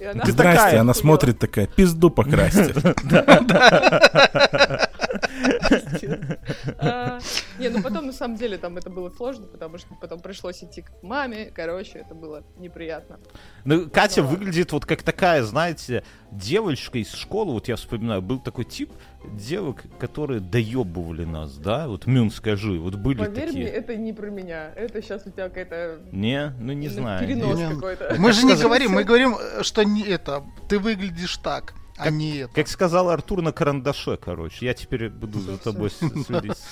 [0.00, 2.74] И она Здрасте, такая она смотрит такая, пизду покрасьте.
[6.78, 7.18] А,
[7.58, 10.82] Не, ну потом на самом деле там это было сложно, потому что потом пришлось идти
[10.82, 13.18] к маме, короче, это было неприятно.
[13.64, 18.64] Ну, Катя выглядит вот как такая, знаете, девочка из школы, вот я вспоминаю, был такой
[18.64, 18.90] тип
[19.24, 21.88] девок, которые доебывали нас, да?
[21.88, 23.64] Вот, Мюн, скажи, вот были Поверь такие.
[23.64, 24.72] мне, это не про меня.
[24.74, 26.54] Это сейчас у тебя какая-то Не?
[26.58, 27.26] Ну, не ну, знаю.
[27.26, 28.16] перенос Не, какой-то.
[28.18, 32.38] Мы же не говорим, мы говорим, э, что не это, ты выглядишь так, а не
[32.38, 32.54] это.
[32.54, 34.66] Как сказал Артур на карандаше, короче.
[34.66, 35.90] Я теперь буду за тобой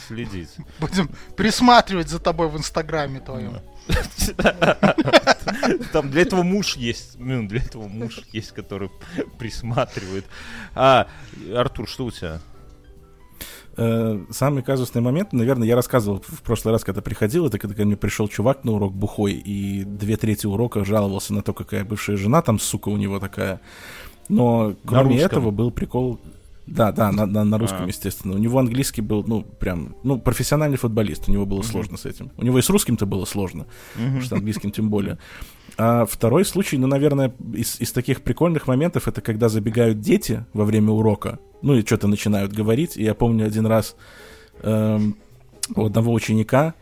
[0.08, 0.50] следить.
[0.78, 3.58] Будем присматривать за тобой в инстаграме твоем.
[5.92, 7.18] Там для этого муж есть.
[7.18, 8.90] Ну, для этого муж есть, который
[9.38, 10.24] присматривает.
[10.74, 11.08] А,
[11.54, 12.40] Артур, что у тебя?
[13.76, 17.84] Э, Самый казусный момент, наверное, я рассказывал в прошлый раз, когда приходил, это когда ко
[17.84, 22.16] мне пришел чувак на урок бухой, и две трети урока жаловался на то, какая бывшая
[22.16, 23.60] жена там, сука, у него такая.
[24.30, 26.18] Но кроме этого был прикол...
[26.66, 27.86] Да, да, на, на- на русском, А.
[27.88, 28.34] естественно.
[28.34, 32.30] У него английский был, ну, прям, ну, профессиональный футболист, у него было сложно с этим.
[32.36, 35.18] У него и с русским-то было сложно, потому что английским тем более.
[35.76, 40.64] А второй случай, ну, наверное, из, из таких прикольных моментов, это когда забегают дети во
[40.64, 42.96] время урока, ну, и что-то начинают говорить.
[42.96, 43.96] И я помню один раз
[44.62, 45.16] эм,
[45.74, 46.74] у одного ученика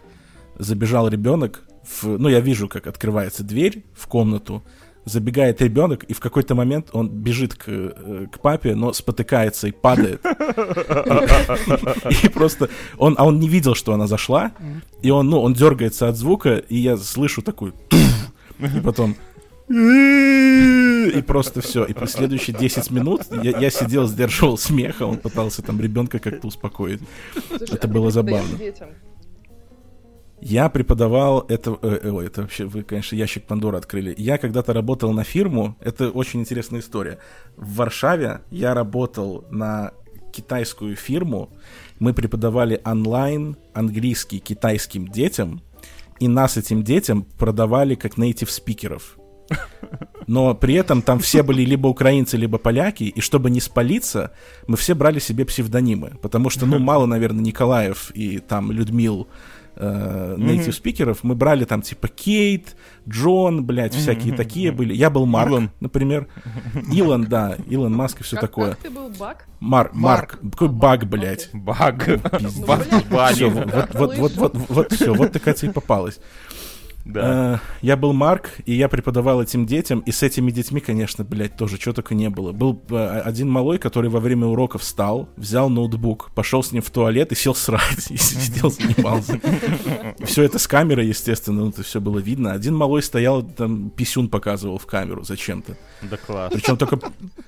[0.59, 4.63] забежал ребенок в, ну, я вижу, как открывается дверь в комнату,
[5.09, 9.73] забегает ребенок, и в какой-то момент он бежит к, э, к папе, но спотыкается и
[9.73, 10.21] падает.
[12.25, 14.53] И просто он, а он не видел, что она зашла,
[15.03, 17.73] и он, ну, он дергается от звука, и я слышу такой,
[18.59, 19.17] и потом
[19.71, 21.85] и просто все.
[21.85, 26.47] И по следующие 10 минут я, я сидел, сдерживал смеха, он пытался там ребенка как-то
[26.47, 27.01] успокоить.
[27.49, 28.57] Слушай, Это а было забавно.
[28.57, 28.89] детям?
[30.41, 34.15] Я преподавал это, э, э, ой, это вообще вы, конечно, ящик Пандоры открыли.
[34.17, 37.19] Я когда-то работал на фирму, это очень интересная история.
[37.57, 39.93] В Варшаве я работал на
[40.33, 41.51] китайскую фирму,
[41.99, 45.63] мы преподавали онлайн английский китайским детям,
[46.21, 49.19] и нас этим детям продавали как native спикеров.
[50.27, 54.33] Но при этом там все были либо украинцы, либо поляки, и чтобы не спалиться,
[54.67, 59.29] мы все брали себе псевдонимы, потому что, ну, мало, наверное, Николаев и там Людмил
[59.79, 62.77] э, native спикеров, мы брали там типа Кейт,
[63.09, 64.93] Джон, блядь, всякие такие были.
[64.95, 65.71] Я был Марк, Илон.
[65.81, 66.29] например.
[66.93, 68.71] Илон, да, Илон Маск и все Как- такое.
[68.71, 69.47] Как ты был баг?
[69.61, 71.49] Мар, Марк, какой баг, блядь.
[71.53, 72.21] Баг.
[72.67, 73.45] Баг Все, Бали.
[73.45, 76.21] вот, вот, вот, вот, вот, вот, все, вот такая и попалась.
[77.09, 77.55] Да.
[77.55, 81.57] Э, Я был Марк, и я преподавал этим детям, и с этими детьми, конечно, блядь,
[81.57, 82.53] тоже чего только не было.
[82.53, 86.91] Был э, один малой, который во время уроков встал, взял ноутбук, пошел с ним в
[86.91, 89.41] туалет и сел срать, и сидел, занимался.
[90.25, 92.53] Все это с камерой, естественно, ну, это все было видно.
[92.53, 95.77] Один малой стоял, там, писюн показывал в камеру зачем-то.
[96.03, 96.53] Да класс.
[96.53, 96.99] Причем только,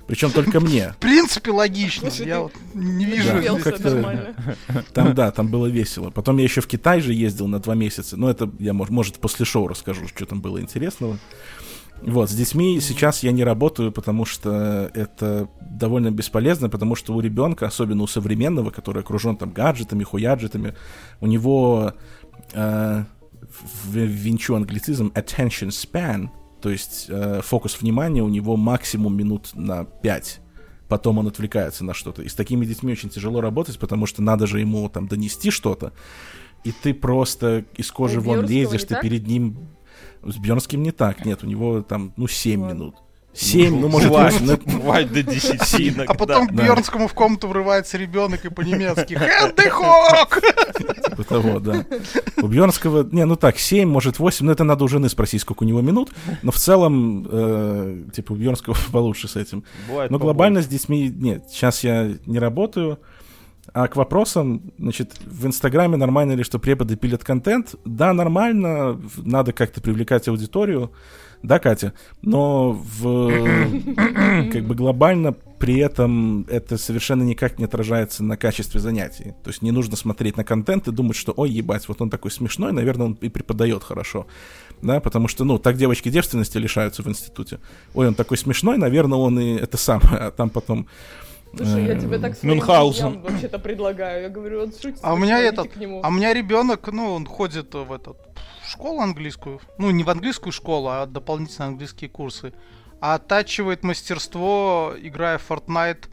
[0.07, 0.95] причем только мне.
[0.95, 2.09] В принципе, логично.
[2.09, 3.13] Я вот не Да.
[3.13, 3.31] вижу.
[3.53, 4.35] Ну, нормально.
[4.95, 6.11] Там, да, там было весело.
[6.11, 8.17] Потом я еще в Китай же ездил на два месяца.
[8.17, 11.19] Но это я, мож- может, после шоу расскажу, что там было интересного.
[12.03, 17.21] Вот, с детьми сейчас я не работаю, потому что это довольно бесполезно, потому что у
[17.21, 20.75] ребенка, особенно у современного, который окружен там гаджетами, хуяджетами,
[21.21, 21.93] у него
[22.55, 23.05] э,
[23.93, 26.31] венчу англицизм attention span,
[26.63, 30.41] то есть э, фокус внимания у него максимум минут на 5
[30.91, 32.23] потом он отвлекается на что-то.
[32.23, 35.93] И с такими детьми очень тяжело работать, потому что надо же ему там донести что-то,
[36.65, 39.03] и ты просто из кожи У вон Бьернского лезешь, ты так?
[39.03, 39.57] перед ним...
[40.23, 42.75] С Бьернским не так, нет, у него там, ну, 7 Ладно.
[42.75, 42.95] минут.
[43.33, 46.05] 7, ну, может, Бывает, 8, ну, это- бывает до 10 иногда.
[46.13, 46.65] А потом да.
[46.65, 49.15] Бьернскому в комнату врывается ребенок и по-немецки
[49.71, 50.41] «Хэндехок!»
[51.09, 51.87] типа того, да.
[52.43, 55.63] У Бьернского, не, ну так, 7, может, 8, но это надо у жены спросить, сколько
[55.63, 56.11] у него минут,
[56.43, 59.63] но в целом, э, типа, у Бьернского получше с этим.
[59.89, 60.25] Бывает Но побольше.
[60.35, 61.45] глобально с детьми нет.
[61.51, 62.99] Сейчас я не работаю.
[63.73, 67.75] А к вопросам, значит, в Инстаграме нормально ли, что преподы пилят контент?
[67.85, 69.01] Да, нормально.
[69.17, 70.93] Надо как-то привлекать аудиторию.
[71.43, 71.95] Да, Катя?
[72.23, 73.31] Но в,
[74.53, 79.35] как бы глобально при этом это совершенно никак не отражается на качестве занятий.
[79.45, 82.31] То есть не нужно смотреть на контент и думать, что, ой, ебать, вот он такой
[82.31, 84.27] смешной, наверное, он и преподает хорошо.
[84.83, 87.61] Да, потому что, ну, так девочки девственности лишаются в институте.
[87.95, 90.89] Ой, он такой смешной, наверное, он и это самое, а там потом...
[91.57, 93.23] Слушай, я тебе так своим Мюнхгаузен.
[93.23, 94.23] вообще-то предлагаю.
[94.23, 95.01] Я говорю, он шутит.
[95.03, 95.69] А у меня этот,
[96.03, 98.17] а у меня ребенок, ну, он ходит в этот
[98.63, 102.53] в школу английскую, ну, не в английскую школу, а дополнительно английские курсы,
[103.01, 106.05] а оттачивает мастерство, играя в Fortnite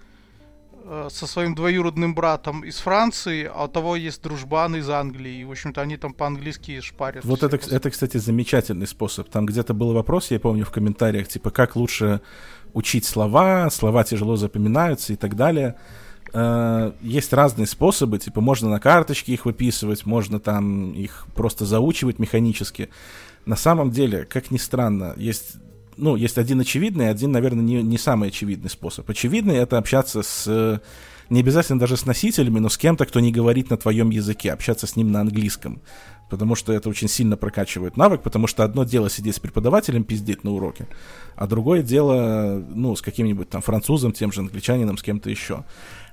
[0.86, 5.46] э, со своим двоюродным братом из Франции, а у того есть дружбан из Англии, и,
[5.46, 7.24] в общем-то, они там по-английски шпарят.
[7.26, 9.30] Вот это, это, кстати, замечательный способ.
[9.30, 12.22] Там где-то был вопрос, я помню, в комментариях, типа, как лучше
[12.74, 15.76] учить слова, слова тяжело запоминаются и так далее.
[16.34, 22.20] Э, Есть разные способы, типа, можно на карточке их выписывать, можно там их просто заучивать
[22.20, 22.90] механически.
[23.46, 25.58] На самом деле, как ни странно, есть
[25.98, 29.10] ну, есть один очевидный, один, наверное, не, не самый очевидный способ.
[29.10, 30.82] Очевидный— это общаться с...
[31.30, 34.88] Не обязательно даже с носителями, но с кем-то, кто не говорит на твоем языке, общаться
[34.88, 35.82] с ним на английском.
[36.30, 40.44] Потому что это очень сильно прокачивает навык, потому что одно дело сидеть с преподавателем, пиздеть
[40.44, 40.88] на уроке,
[41.36, 45.64] а другое дело, ну, с каким-нибудь там французом, тем же англичанином, с кем-то еще.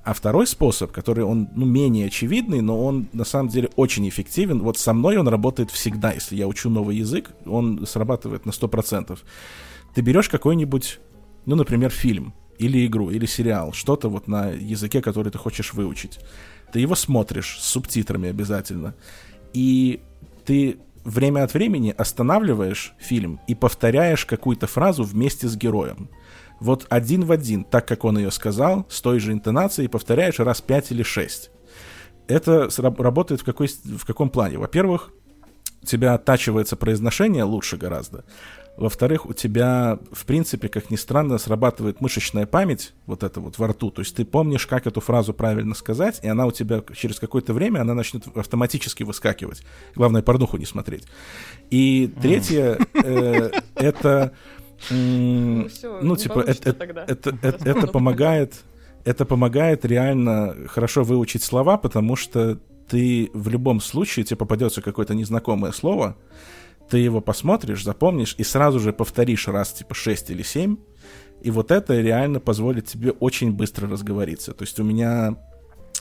[0.05, 4.61] А второй способ, который он, ну, менее очевидный, но он на самом деле очень эффективен.
[4.61, 6.12] Вот со мной он работает всегда.
[6.12, 9.18] Если я учу новый язык, он срабатывает на 100%.
[9.94, 11.00] Ты берешь какой-нибудь,
[11.46, 16.20] ну, например, фильм, или игру, или сериал, что-то вот на языке, который ты хочешь выучить.
[16.72, 18.94] Ты его смотришь с субтитрами обязательно.
[19.55, 20.03] И
[20.45, 26.11] ты время от времени останавливаешь фильм и повторяешь какую-то фразу вместе с героем.
[26.61, 30.61] Вот один в один, так как он ее сказал, с той же интонацией, повторяешь раз
[30.61, 31.51] пять или шесть.
[32.27, 34.59] Это работает в, какой, в каком плане?
[34.59, 35.11] Во-первых,
[35.83, 38.25] у тебя оттачивается произношение лучше гораздо.
[38.77, 43.69] Во-вторых, у тебя, в принципе, как ни странно, срабатывает мышечная память, вот это вот во
[43.69, 43.91] рту.
[43.91, 47.53] То есть ты помнишь, как эту фразу правильно сказать, и она у тебя через какое-то
[47.53, 49.63] время, она начнет автоматически выскакивать.
[49.95, 51.07] Главное, порнуху не смотреть.
[51.71, 54.33] И третье, э, это...
[54.91, 55.69] Ну
[56.03, 58.55] Ну, типа, это, помогает,
[59.05, 62.59] это помогает реально хорошо выучить слова, потому что
[62.89, 66.17] ты в любом случае, тебе попадется какое-то незнакомое слово,
[66.88, 70.77] ты его посмотришь, запомнишь и сразу же повторишь раз, типа, 6 или 7,
[71.44, 74.55] и вот это реально позволит тебе очень быстро разговориться.
[74.55, 75.37] То есть у меня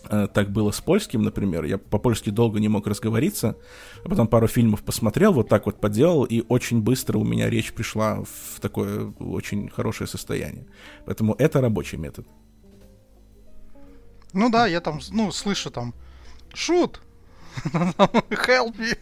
[0.09, 1.65] э, так было с польским, например.
[1.65, 3.57] Я по-польски долго не мог разговориться,
[4.05, 7.73] а потом пару фильмов посмотрел, вот так вот поделал, и очень быстро у меня речь
[7.73, 10.65] пришла в такое очень хорошее состояние.
[11.05, 12.25] Поэтому это рабочий метод.
[14.31, 15.93] Ну да, я там, ну, слышу там,
[16.53, 17.01] шут,
[17.65, 18.97] help me.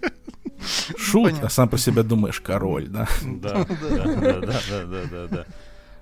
[0.98, 3.08] Шут, а сам про себя думаешь, король, да?
[3.24, 5.46] Да, да, да, да, да, да, да, да.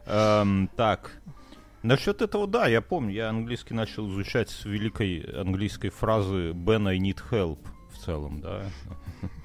[0.05, 1.11] Эм, Так,
[1.83, 6.97] насчет этого, да, я помню, я английский начал изучать с великой английской фразы «Ben, I
[6.97, 7.59] need help»
[7.91, 8.63] в целом, да.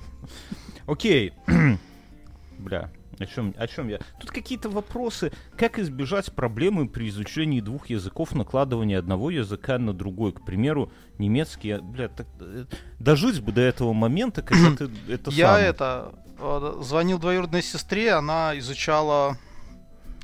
[0.87, 1.33] Окей.
[2.59, 3.98] Бля, о чем, о чем я?
[4.20, 5.33] Тут какие-то вопросы.
[5.57, 10.33] Как избежать проблемы при изучении двух языков, накладывания одного языка на другой?
[10.33, 12.66] К примеру, немецкий, а, бля, так, э,
[12.98, 15.66] дожить бы до этого момента, когда ты это Я самое.
[15.66, 19.38] это, э, звонил двоюродной сестре, она изучала...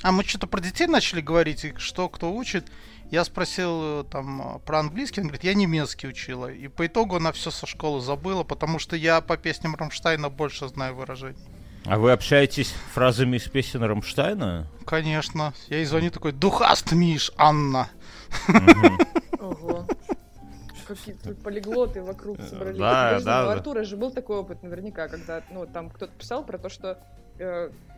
[0.03, 2.65] А, мы что-то про детей начали говорить, и что кто учит.
[3.11, 6.51] Я спросил э, там про английский, она говорит, я немецкий учила.
[6.51, 10.67] И по итогу она все со школы забыла, потому что я по песням Рамштайна больше
[10.69, 11.37] знаю выражений.
[11.85, 14.67] А вы общаетесь фразами из песен Рамштайна?
[14.85, 15.53] Конечно.
[15.67, 17.89] Я ей звоню такой, du hast mich, Анна.
[19.39, 19.87] Ого.
[20.87, 22.77] Какие-то полиглоты вокруг собрались.
[22.77, 23.49] Да, Подожди, да, у.
[23.49, 26.99] Артура же был такой опыт наверняка, когда, ну, там кто-то писал про то, что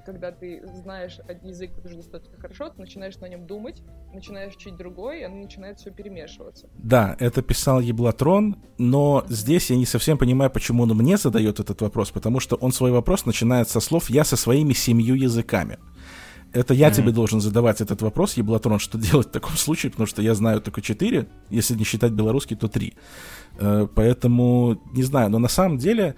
[0.06, 3.82] когда ты знаешь один язык уже достаточно хорошо, ты начинаешь на нем думать,
[4.14, 6.68] начинаешь учить другой, и оно начинает все перемешиваться.
[6.76, 11.82] Да, это писал Еблатрон, но здесь я не совсем понимаю, почему он мне задает этот
[11.82, 15.78] вопрос, потому что он свой вопрос начинает со слов «я со своими семью языками».
[16.54, 20.22] Это я тебе должен задавать этот вопрос, Еблатрон, что делать в таком случае, потому что
[20.22, 22.94] я знаю только четыре, если не считать белорусский, то три.
[23.58, 26.16] Э, Поэтому, не знаю, но на самом деле,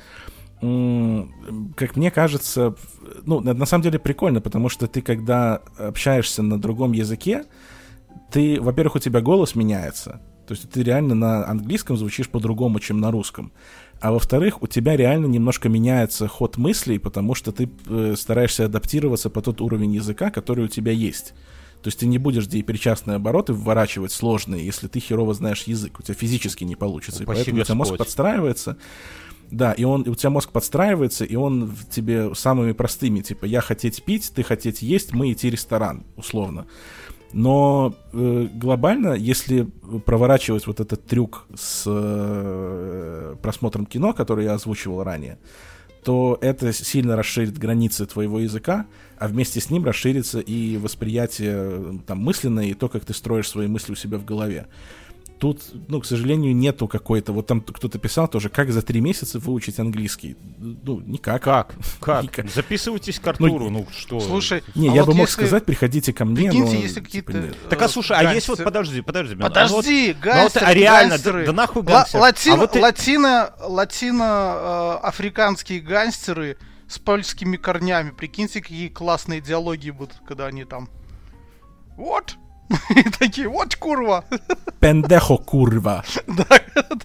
[1.75, 2.75] как мне кажется,
[3.23, 7.45] ну, на самом деле прикольно, потому что ты, когда общаешься на другом языке,
[8.31, 10.21] ты, во-первых, у тебя голос меняется.
[10.47, 13.51] То есть ты реально на английском звучишь по-другому, чем на русском.
[13.99, 19.29] А во-вторых, у тебя реально немножко меняется ход мыслей, потому что ты э, стараешься адаптироваться
[19.29, 21.33] по тот уровень языка, который у тебя есть.
[21.81, 25.99] То есть ты не будешь деепричастные обороты вворачивать сложные, если ты херово знаешь язык.
[25.99, 27.21] У тебя физически не получится.
[27.21, 28.07] И Упаси поэтому у тебя мозг Господь.
[28.07, 28.77] подстраивается.
[29.51, 33.45] Да, и он, и у тебя мозг подстраивается, и он в тебе самыми простыми, типа,
[33.45, 36.65] я хотеть пить, ты хотеть есть, мы идти ресторан, условно.
[37.33, 39.63] Но э, глобально, если
[40.05, 45.37] проворачивать вот этот трюк с э, просмотром кино, который я озвучивал ранее,
[46.05, 48.85] то это сильно расширит границы твоего языка,
[49.17, 53.49] а вместе с ним расширится и восприятие э, там мысленное, и то, как ты строишь
[53.49, 54.67] свои мысли у себя в голове.
[55.39, 57.33] Тут, ну, к сожалению, нету какой-то...
[57.33, 60.37] Вот там кто-то писал тоже, как за три месяца выучить английский.
[60.57, 61.43] Ну, никак.
[61.43, 61.75] Как?
[61.99, 62.23] Как?
[62.23, 62.49] Никак.
[62.49, 64.21] Записывайтесь к Артуру, ну, что?
[64.21, 67.05] Слушай, Не, а я вот бы мог сказать, приходите ко мне, Прикиньте, но, если типа,
[67.05, 67.33] какие-то...
[67.33, 67.57] нет.
[67.69, 69.35] Так, а э, слушай, а есть вот, подожди, подожди.
[69.35, 71.39] Мин, а вот- Подожди, ну вот, гангстеры, а реально, гангстеры.
[71.41, 72.19] да, да нахуй Ла- гангстер?
[72.21, 74.53] латин- А вот латино, латино,
[75.03, 78.11] э, африканские гангстеры с польскими корнями.
[78.11, 80.89] Прикиньте, какие классные диалоги будут, когда они там...
[81.97, 82.37] Вот!
[82.95, 84.23] И такие, вот курва!
[84.79, 86.03] Пендехо курва.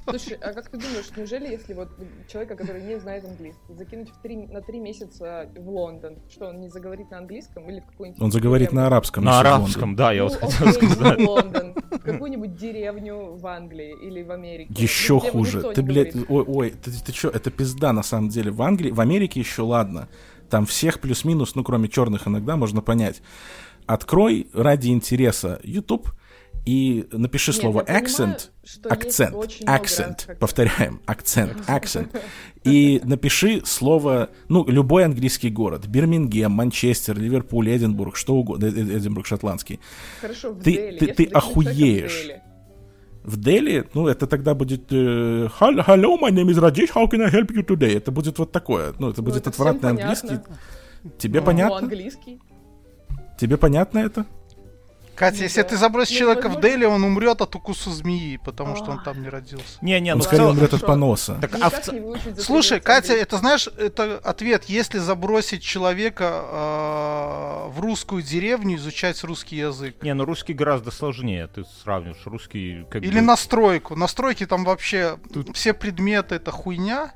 [0.08, 1.90] Слушай, а как ты думаешь, неужели если вот
[2.28, 6.60] человека, который не знает английский, закинуть в три, на три месяца в Лондон, что он
[6.60, 8.20] не заговорит на английском или в какой-нибудь...
[8.20, 9.24] Он заговорит на арабском.
[9.24, 11.20] На арабском, да, я Ну, вот хотел окей, сказать.
[11.20, 14.72] в Лондон, в какую-нибудь деревню в Англии или в Америке.
[14.76, 15.62] Еще где хуже.
[15.74, 18.50] Ты, блядь, ой, ой, ты, ты чё, это пизда на самом деле.
[18.50, 20.08] В Англии, в Америке еще ладно.
[20.48, 23.22] Там всех плюс-минус, ну, кроме черных иногда, можно понять.
[23.90, 26.12] Открой ради интереса YouTube
[26.64, 32.14] и напиши Нет, слово понимаю, accent, есть акцент, акцент, разных повторяем, акцент, акцент.
[32.64, 35.86] И напиши слово, ну, любой английский город.
[35.88, 39.80] Бирмингем, Манчестер, Ливерпуль, Эдинбург, что угодно, Э- э- Эдинбург шотландский.
[40.20, 40.98] Хорошо, в ты- Дели.
[40.98, 42.22] ты- ты в охуеешь.
[42.22, 42.42] Дели.
[43.24, 47.22] В Дели, ну, это тогда будет э, «Hel- Hello, my name is Rajesh, how can
[47.22, 47.96] I help you today?
[47.96, 48.92] Это будет вот такое.
[49.00, 50.38] Ну, это Ну, будет это всем отвратный английский.
[51.18, 51.78] Тебе Ну, понятно?
[51.78, 52.38] английский.
[53.40, 54.26] Тебе понятно это?
[55.14, 58.90] Катя, если ты забросишь Ну, человека в Дели, он умрет от укуса змеи, потому что
[58.92, 59.04] он А.
[59.04, 59.76] там не родился.
[59.82, 61.36] Не-не, Он ну скорее целом- умрет от поноса.
[61.42, 67.80] Так, а в не Слушай, Катя, это знаешь, это ответ, если забросить человека э, в
[67.80, 70.02] русскую деревню, изучать русский язык.
[70.02, 71.48] Не, ну русский гораздо сложнее.
[71.54, 73.96] Ты сравнишь русский как Или бы- на стройку.
[73.96, 75.18] На стройке там вообще
[75.52, 77.12] все предметы это хуйня.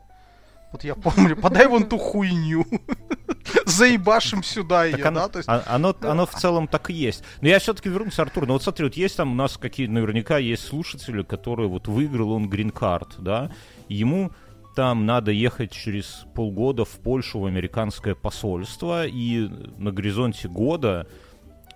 [0.74, 2.66] Вот я помню, подай вон ту хуйню.
[3.64, 5.28] Заебашим сюда ее, оно, да?
[5.28, 7.22] То есть, а- оно, оно в целом так и есть.
[7.40, 8.48] Но я все-таки вернусь, Артур.
[8.48, 12.32] Ну вот смотри, вот есть там у нас какие наверняка есть слушатели, которые вот выиграл
[12.32, 13.52] он грин-карт, да,
[13.88, 14.32] ему
[14.74, 19.48] там надо ехать через полгода в Польшу в американское посольство, и
[19.78, 21.06] на горизонте года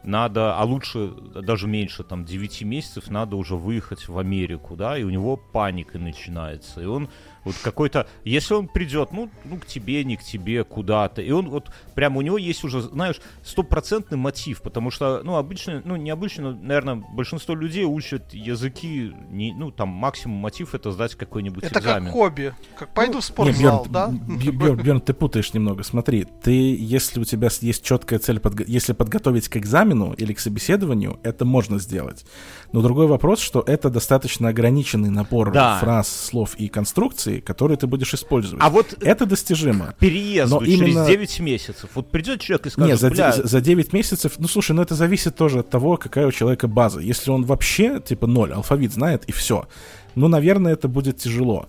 [0.03, 5.03] надо, а лучше даже меньше, там, 9 месяцев, надо уже выехать в Америку, да, и
[5.03, 6.80] у него паника начинается.
[6.80, 7.09] И он
[7.49, 11.49] вот какой-то, если он придет, ну, ну, к тебе, не к тебе, куда-то, и он
[11.51, 16.11] вот, прямо у него есть уже, знаешь, стопроцентный мотив, потому что, ну, обычно, ну, не
[16.11, 21.64] обычно, но, наверное, большинство людей учат языки, не, ну, там, максимум мотив это сдать какой-нибудь
[21.64, 22.05] это экзамен.
[22.05, 22.55] как хобби.
[22.78, 24.09] Как пойду в Не, спортзал, Бjörn, да?
[24.09, 25.82] Б- Бjörn, Бjörn, ты путаешь немного.
[25.82, 30.40] Смотри, ты, если у тебя есть четкая цель, подго- если подготовить к экзамену или к
[30.40, 32.24] собеседованию, это можно сделать.
[32.72, 35.78] Но другой вопрос, что это достаточно ограниченный набор Да.
[35.78, 38.62] фраз, слов и конструкций, которые ты будешь использовать.
[38.64, 39.95] А вот Это достижимо.
[39.99, 43.47] переезду но через именно- 9 месяцев, вот придет человек и скажет, Не, за, бля, за,
[43.47, 47.01] за 9 месяцев, ну слушай, ну это зависит тоже от того, какая у человека база.
[47.01, 49.66] Если он вообще, типа, ноль, алфавит знает и все,
[50.14, 51.66] ну, наверное, это будет тяжело.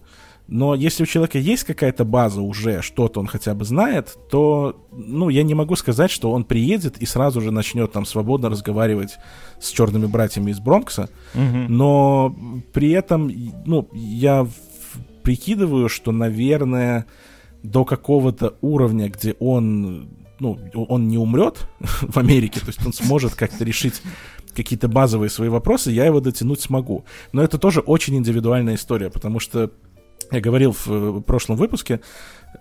[0.51, 5.29] Но если у человека есть какая-то база уже, что-то он хотя бы знает, то, ну,
[5.29, 9.17] я не могу сказать, что он приедет и сразу же начнет там свободно разговаривать
[9.61, 11.67] с черными братьями из Бронкса, Мгм.
[11.77, 12.35] но
[12.73, 13.31] при этом,
[13.67, 14.47] ну, я
[15.23, 17.05] прикидываю, что, наверное,
[17.63, 20.09] до какого-то уровня, где он,
[20.39, 24.01] ну, он не умрет в Америке, то есть он сможет как-то решить
[24.55, 27.05] какие-то базовые свои вопросы, я его дотянуть смогу.
[27.31, 29.71] Но это тоже очень индивидуальная история, потому что
[30.31, 32.01] я говорил в э, прошлом выпуске,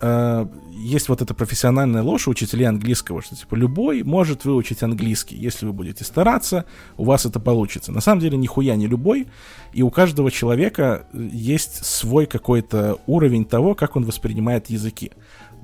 [0.01, 5.67] э, есть вот эта профессиональная ложь учителей английского, что типа любой может выучить английский, если
[5.67, 6.65] вы будете стараться,
[6.97, 7.93] у вас это получится.
[7.93, 9.29] На самом деле нихуя не любой,
[9.73, 15.13] и у каждого человека э, есть свой какой-то уровень того, как он воспринимает языки.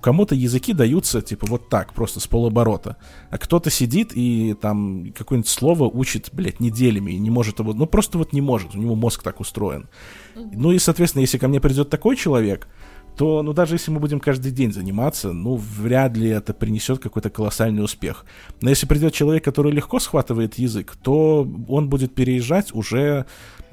[0.04, 2.98] Кому-то языки даются, типа, вот так, просто с полоборота.
[3.30, 7.72] А кто-то сидит и там какое-нибудь слово учит, блядь, неделями и не может его...
[7.72, 9.88] Ну, просто вот не может, у него мозг так устроен.
[10.34, 12.68] Ну и, соответственно, если ко мне придет такой человек,
[13.16, 17.30] то, ну, даже если мы будем каждый день заниматься, ну, вряд ли это принесет какой-то
[17.30, 18.26] колоссальный успех.
[18.60, 23.24] Но если придет человек, который легко схватывает язык, то он будет переезжать уже,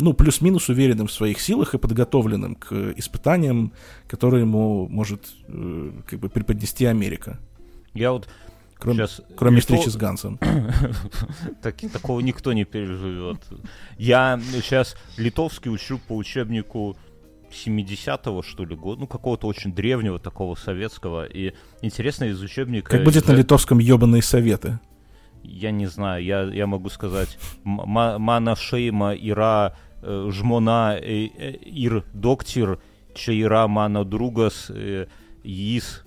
[0.01, 3.73] ну, плюс-минус уверенным в своих силах и подготовленным к испытаниям,
[4.07, 7.39] которые ему может, э, как бы, преподнести Америка.
[7.93, 8.27] Я вот
[8.81, 9.21] Кроме, сейчас...
[9.35, 10.39] кроме лито- встречи с Гансом.
[11.61, 13.37] Так, такого никто не переживет.
[13.97, 16.97] Я сейчас литовский учу по учебнику
[17.51, 21.25] 70-го, что ли, года, ну, какого-то очень древнего, такого советского.
[21.25, 22.89] И интересно из учебника...
[22.89, 24.79] Как будет на литовском ебаные советы?
[25.43, 32.79] Я не знаю, я, я могу сказать мана шейма ира жмона э, э, ир доктир
[33.13, 35.07] чейра мана другас э,
[35.43, 36.03] йис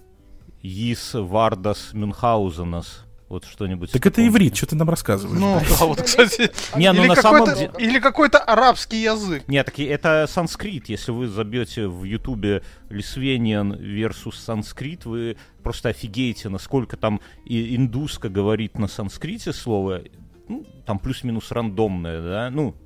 [0.63, 3.05] йис вардас мюнхгаузенас.
[3.29, 3.91] Вот что-нибудь.
[3.91, 5.41] Так это иврит, что ты нам рассказываешь?
[5.41, 6.53] Ну, да, вот, кстати.
[6.77, 7.91] Не, ну или на самом какой-то, деле...
[7.91, 9.49] или какой-то арабский язык.
[9.49, 10.89] Нет, так и это санскрит.
[10.89, 18.29] Если вы забьете в Ютубе Лисвениан versus санскрит, вы просто офигеете, насколько там и индуска
[18.29, 20.03] говорит на санскрите слово,
[20.47, 22.77] ну, там плюс-минус рандомное, да, ну,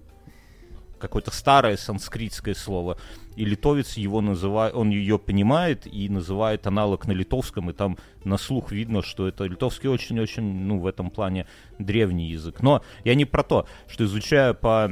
[0.99, 2.99] какое-то старое санскритское слово.
[3.37, 8.37] И литовец его называет, он ее понимает и называет аналог на литовском, и там на
[8.37, 11.47] слух видно, что это литовский очень-очень, ну, в этом плане
[11.79, 12.63] древний язык.
[12.63, 14.91] Но я не про то, что изучая по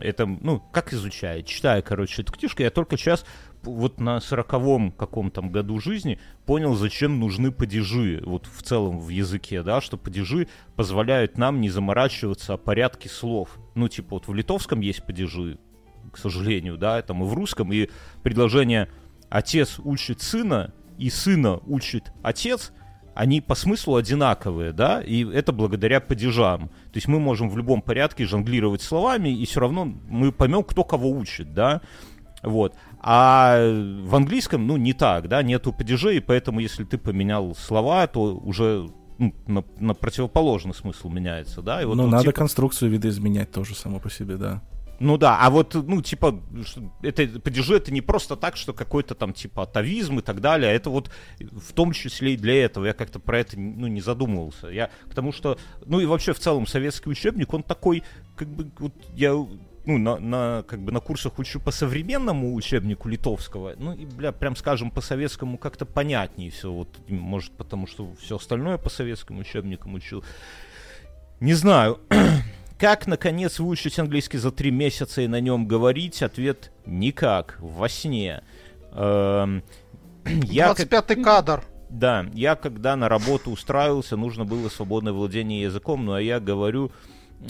[0.00, 3.24] этому, ну, как изучая, читая, короче, эту книжку, я только сейчас
[3.62, 9.62] вот на сороковом каком-то году жизни понял, зачем нужны падежи, вот в целом в языке,
[9.62, 13.58] да, что падежи позволяют нам не заморачиваться о порядке слов.
[13.74, 15.58] Ну, типа, вот в литовском есть падежи,
[16.12, 17.88] к сожалению, да, там и в русском, и
[18.22, 18.88] предложение
[19.28, 22.72] «отец учит сына» и «сына учит отец»,
[23.18, 26.68] они по смыслу одинаковые, да, и это благодаря падежам.
[26.68, 30.84] То есть мы можем в любом порядке жонглировать словами, и все равно мы поймем, кто
[30.84, 31.80] кого учит, да.
[32.42, 32.74] Вот.
[33.00, 33.58] А
[34.04, 38.88] в английском, ну, не так, да, нету падежей, поэтому, если ты поменял слова, то уже
[39.18, 41.82] ну, на, на противоположный смысл меняется, да.
[41.82, 44.62] И вот, ну, ну, надо типа- конструкцию видоизменять тоже само по себе, да.
[45.00, 46.40] Ну да, а вот, ну, типа,
[47.02, 50.74] это падежи это не просто так, что какой-то там, типа, атовизм и так далее, а
[50.74, 52.86] это вот в том числе и для этого.
[52.86, 54.68] Я как-то про это, ну, не задумывался.
[54.68, 58.02] Я к тому, что, ну, и вообще в целом советский учебник, он такой,
[58.34, 59.34] как бы, вот я,
[59.88, 64.32] ну, на, на, как бы на курсах учу по современному учебнику литовского, ну, и, бля,
[64.32, 69.38] прям скажем, по советскому как-то понятнее все, вот, может, потому что все остальное по советским
[69.38, 70.22] учебникам учил.
[71.40, 72.00] Не знаю.
[72.78, 76.22] Как, наконец, выучить английский за три месяца и на нем говорить?
[76.22, 77.56] Ответ– никак.
[77.58, 78.42] Во сне.
[78.92, 79.62] Эм,
[80.44, 81.64] Я, как- 25-й кадр.
[81.88, 86.92] да, я когда на работу устраивался, нужно было свободное владение языком, ну а я говорю,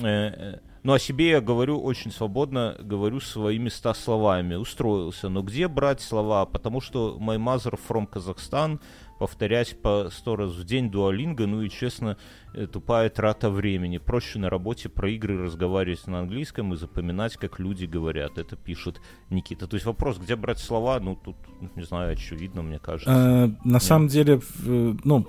[0.01, 4.55] э, э, ну о себе я говорю очень свободно, говорю своими ста словами.
[4.55, 6.47] Устроился, но где брать слова?
[6.47, 8.81] Потому что my mother from Kazakhstan,
[9.19, 12.17] повторять по сто раз в день дуалинга, ну и честно,
[12.55, 13.99] э, тупая трата времени.
[13.99, 18.39] Проще на работе про игры разговаривать на английском и запоминать, как люди говорят.
[18.39, 19.01] Это пишет
[19.31, 19.67] Никита.
[19.67, 21.37] То есть вопрос, где брать слова, ну тут,
[21.77, 23.11] не знаю, очевидно, мне кажется.
[23.13, 25.27] Э, на самом деле, в- ну,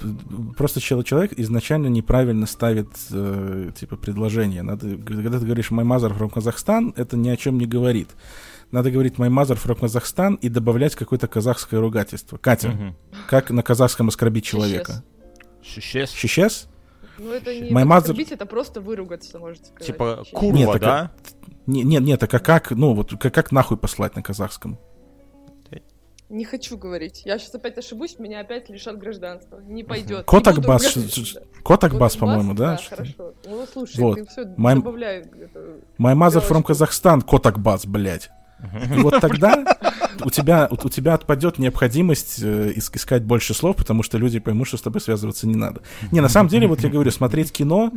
[0.57, 4.61] просто чел- человек изначально неправильно ставит, э, типа, предложение.
[4.63, 8.09] Надо, когда ты говоришь «my mother from Kazakhstan», это ни о чем не говорит.
[8.71, 12.37] Надо говорить «my mother from Kazakhstan» и добавлять какое-то казахское ругательство.
[12.37, 12.95] Катя, Мгм.
[13.27, 15.03] как на казахском оскорбить человека?
[15.63, 16.11] Щес.
[16.11, 16.67] Щищес?
[17.17, 19.85] Ну, это не My mother- оскорбить, это просто выругаться, можно сказать.
[19.87, 21.11] Типа курва, Нет, так да?
[21.65, 24.77] Не- Нет, нет, так а как, ну, вот как, как нахуй послать на казахском?
[26.29, 27.23] Не хочу говорить.
[27.25, 29.59] Я сейчас опять ошибусь, меня опять лишат гражданства.
[29.61, 30.27] Не пойдет.
[30.27, 30.95] Котакбас,
[31.65, 32.73] Котакбас, по-моему, да?
[32.75, 32.79] ли?
[32.87, 33.33] хорошо.
[33.47, 34.15] Ну, слушай, Вот.
[34.15, 35.21] ты все My- добавляй.
[35.21, 35.79] это.
[35.97, 36.61] My mother from.
[36.63, 38.29] Kazakhstan, Котакбас, блядь.
[38.97, 39.63] Вот тогда
[40.23, 44.67] у тебя, у тебя отпадет необходимость э, ис- искать больше слов, потому что люди поймут,
[44.67, 45.81] что с тобой связываться не надо.
[46.11, 47.91] Не, на самом деле, вот я говорю, смотреть кино,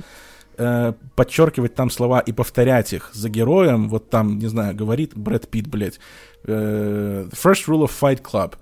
[0.59, 5.49] э, подчеркивать там слова и повторять их за героем, вот там, не знаю, говорит Брэд
[5.49, 5.99] Питт, блядь,
[6.45, 8.55] э, first rule of Fight Club,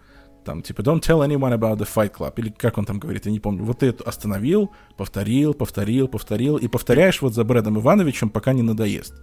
[0.44, 3.32] там, типа, don't tell anyone about the Fight Club, или как он там говорит, я
[3.32, 3.64] не помню.
[3.64, 8.62] Вот ты это остановил, повторил, повторил, повторил, и повторяешь вот за Брэдом Ивановичем, пока не
[8.62, 9.14] надоест.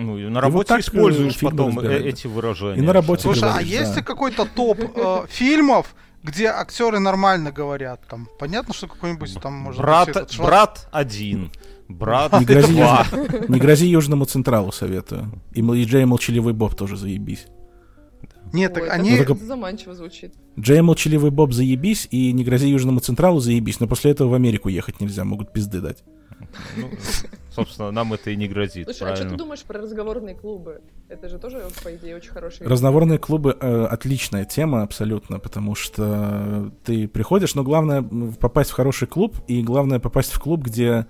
[0.00, 2.08] Ну, и на вот работе так, э, используешь потом разбирают, да.
[2.08, 2.78] эти выражения.
[2.78, 3.22] И на работе.
[3.22, 3.96] Слушай, а говоришь, есть да.
[3.96, 8.00] ли какой-то топ э, фильмов, где актеры нормально говорят?
[8.08, 11.50] Там понятно, что какой-нибудь там может брат, быть этот брат один,
[11.88, 13.06] брат Не грози, два.
[13.12, 15.30] Юж- не грози Южному Централу, советую.
[15.52, 17.46] И, и Джей Молчаливый Боб тоже заебись.
[18.52, 19.24] Нет, Ой, так это они...
[19.26, 20.34] Ну, заманчиво звучит.
[20.58, 24.68] Джей Молчаливый Боб заебись, и не грози Южному Централу заебись, но после этого в Америку
[24.68, 26.02] ехать нельзя, могут пизды дать.
[27.50, 29.38] Собственно, нам это и не грозит, Слушай, а что ты правильно?
[29.38, 30.82] думаешь про разговорные клубы?
[31.08, 32.66] Это же тоже, по идее, очень хороший...
[32.66, 39.08] Разговорные клубы э, отличная тема абсолютно, потому что ты приходишь, но главное попасть в хороший
[39.08, 41.06] клуб, и главное попасть в клуб, где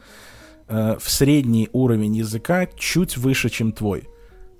[0.69, 4.09] э, в средний уровень языка чуть выше, чем твой.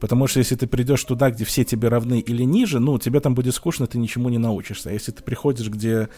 [0.01, 3.35] Потому что если ты придешь туда, где все тебе равны или ниже, ну, тебе там
[3.35, 4.89] будет скучно, ты ничему не научишься.
[4.89, 6.09] А если ты приходишь, где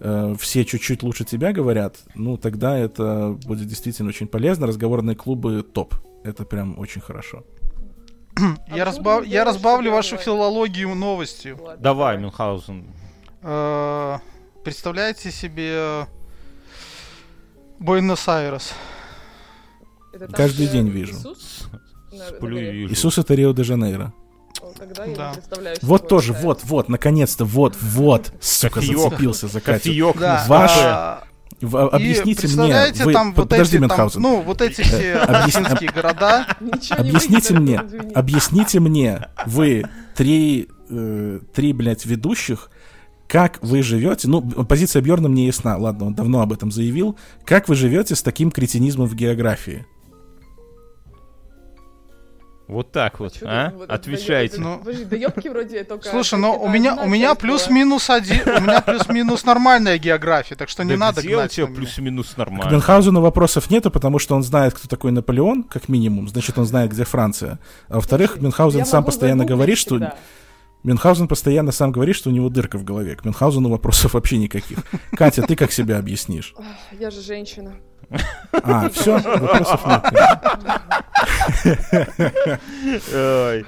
[0.00, 4.66] э, все чуть-чуть лучше тебя говорят, ну, тогда это будет действительно очень полезно.
[4.66, 5.94] Разговорные клубы топ.
[6.24, 7.44] Это прям очень хорошо.
[8.74, 11.56] Я, А разбав- я разбавлю вашу филологию новостью.
[11.62, 12.84] Ладно, Давай, Мюнхгаузен.
[13.42, 14.18] Э,
[14.64, 16.06] Представляете себе
[17.78, 18.72] Буэнос-Айрес?
[20.32, 21.14] Каждый день вижу.
[21.16, 21.68] Иисус?
[22.28, 22.94] Сплю и вижу.
[22.94, 24.12] Иисус это Рио-де-Жанейро.
[24.74, 25.28] О, Тогда я Да.
[25.30, 25.76] не представляю.
[25.76, 26.44] себе Вот тоже, ставить.
[26.44, 29.10] вот, вот, наконец-то, вот, вот, сука, Кофеёк.
[29.10, 29.84] зацепился за Катю.
[29.90, 30.44] Кофеёк Да.
[30.48, 31.24] Ваш- а,
[31.60, 35.60] В- объясните мне, вы, там под- вот подожди, эти, там, ну, вот эти все Объясни-
[35.62, 36.46] аргентинские города.
[36.60, 37.82] Ничего не объясните мне,
[38.14, 39.84] объясните мне, вы
[40.16, 42.70] три, э, три, блядь, ведущих,
[43.28, 47.16] как вы живете, ну, позиция Бьорна мне ясна, ладно, он давно об этом заявил,
[47.46, 49.86] как вы живете с таким кретинизмом в географии?
[52.66, 53.72] Вот так вот, а?
[53.74, 54.56] вот это Отвечайте.
[54.56, 54.78] даёб- Ну.
[54.78, 56.08] Подожди, да ёбки вроде только...
[56.08, 60.70] Слушай, ну только у меня, у меня плюс-минус один, у меня плюс-минус нормальная география, так
[60.70, 62.72] что не надо где у тебя плюс-минус К нормально?
[62.72, 66.90] Мюнхгаузену вопросов нету, потому что он знает, кто такой Наполеон, как минимум, значит, он знает,
[66.90, 67.58] где Франция.
[67.88, 70.14] А во-вторых, Мюнхгаузен сам постоянно говорит, что.
[70.84, 73.16] Мюнхгаузен постоянно сам говорит, что у него дырка в голове.
[73.16, 74.78] К Мюнхгаузену вопросов вообще никаких.
[75.16, 76.54] Катя, ты как себя объяснишь?
[76.92, 77.74] Я же женщина.
[78.52, 80.04] А, все, вопросов нет.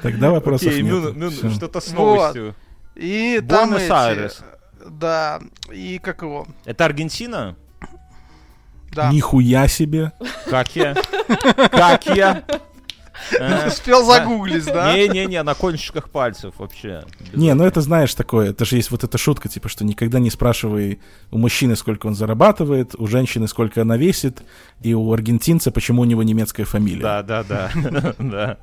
[0.03, 1.33] Тогда вопросов Окей, нет.
[1.33, 1.51] Всё.
[1.51, 1.97] что-то с Вот.
[1.99, 2.55] новостью.
[2.95, 4.41] И там эти, Буэнос-Айрес.
[4.89, 5.41] Да,
[5.71, 6.47] и как его?
[6.65, 7.57] Это Аргентина?
[8.93, 9.11] Да.
[9.13, 10.13] Нихуя себе.
[10.49, 10.95] Как я?
[11.71, 12.43] Как я?
[13.41, 14.95] А, Успел загуглить, да?
[14.95, 17.05] Не-не-не, на кончиках пальцев вообще.
[17.33, 20.31] Не, ну это знаешь такое, это же есть вот эта шутка, типа, что никогда не
[20.31, 21.01] спрашивай
[21.31, 24.43] у мужчины, сколько он зарабатывает, у женщины, сколько она весит,
[24.83, 27.03] и у аргентинца, почему у него немецкая фамилия.
[27.03, 27.71] Да, да, да.
[28.19, 28.59] Да.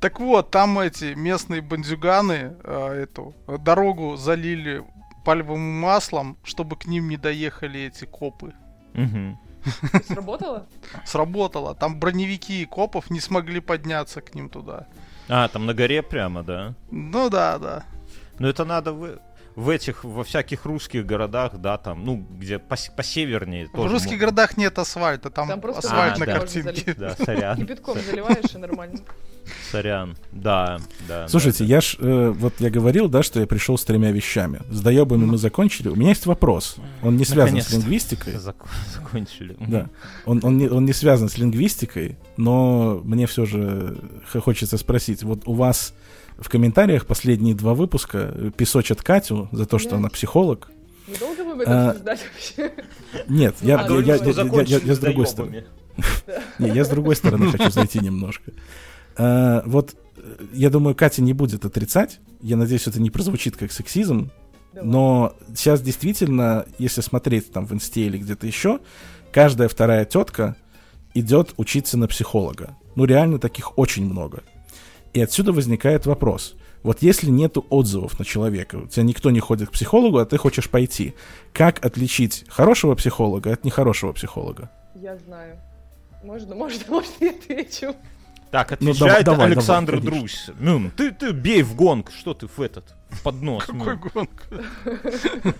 [0.00, 4.82] Так вот, там эти местные бандюганы э, эту э, дорогу залили
[5.24, 8.52] пальмовым маслом, чтобы к ним не доехали эти копы.
[8.94, 9.38] Мгм.
[10.06, 10.66] Сработало?
[11.04, 11.74] Сработало.
[11.74, 14.86] Там броневики копов не смогли подняться к ним туда.
[15.28, 16.74] А, там на горе прямо, да?
[16.90, 17.84] Ну да, да.
[18.38, 19.18] Но это надо в,
[19.56, 23.66] в этих, во всяких русских городах, да, там, ну, где пос- посевернее.
[23.66, 26.38] В тоже русских мо- городах нет асфальта, там, Там просто асфальт А, на да.
[26.38, 26.94] картинке.
[26.98, 29.00] Да, сорян, Кипятком заливаешь и нормально.
[29.70, 30.16] сорян.
[30.32, 30.78] Да,
[31.08, 31.28] да.
[31.28, 34.60] Слушайте, я ж, э, вот я говорил, да, что я пришел с тремя вещами.
[34.70, 35.88] С доебами мы закончили.
[35.88, 36.76] У меня есть вопрос.
[37.02, 38.34] Он не связан с лингвистикой.
[38.36, 39.56] Зак- закончили.
[39.60, 39.88] Да.
[40.26, 45.22] Он, он, не, он не связан с лингвистикой, но мне все же х- хочется спросить.
[45.22, 45.92] Вот у вас
[46.42, 49.98] в комментариях последние два выпуска э, песочат Катю за то, что Блядь.
[50.00, 50.70] она психолог.
[51.08, 52.72] Недолго мы в А, этом обсуждать вообще?
[53.28, 55.64] Нет, я, А, я, я, что я- я- я- я с другой стороны.
[56.58, 58.52] Не, я с другой стороны хочу зайти немножко.
[59.16, 62.20] А, Вот э, я думаю, Катя не будет отрицать.
[62.40, 64.30] Я надеюсь, это не прозвучит как сексизм.
[64.74, 68.80] Но сейчас действительно, если смотреть там в инсте или где-то еще,
[69.32, 70.56] каждая вторая тетка
[71.14, 72.76] идет учиться на психолога.
[72.94, 74.42] Ну, реально таких очень много.
[75.12, 76.54] И отсюда возникает вопрос.
[76.82, 80.36] Вот если нету отзывов на человека, у тебя никто не ходит к психологу, а ты
[80.36, 81.14] хочешь пойти,
[81.52, 84.70] как отличить хорошего психолога от нехорошего психолога?
[84.94, 85.58] Я знаю.
[86.24, 87.94] Можно, можно, можно я отвечу.
[88.52, 90.50] Так, Ну, отвечает давай, Александр давай, Друзь.
[90.60, 93.64] Мюн, ты, ты бей в гонг, что ты в этот, в поднос.
[93.64, 94.10] Какой Мюн.
[94.12, 94.44] гонка?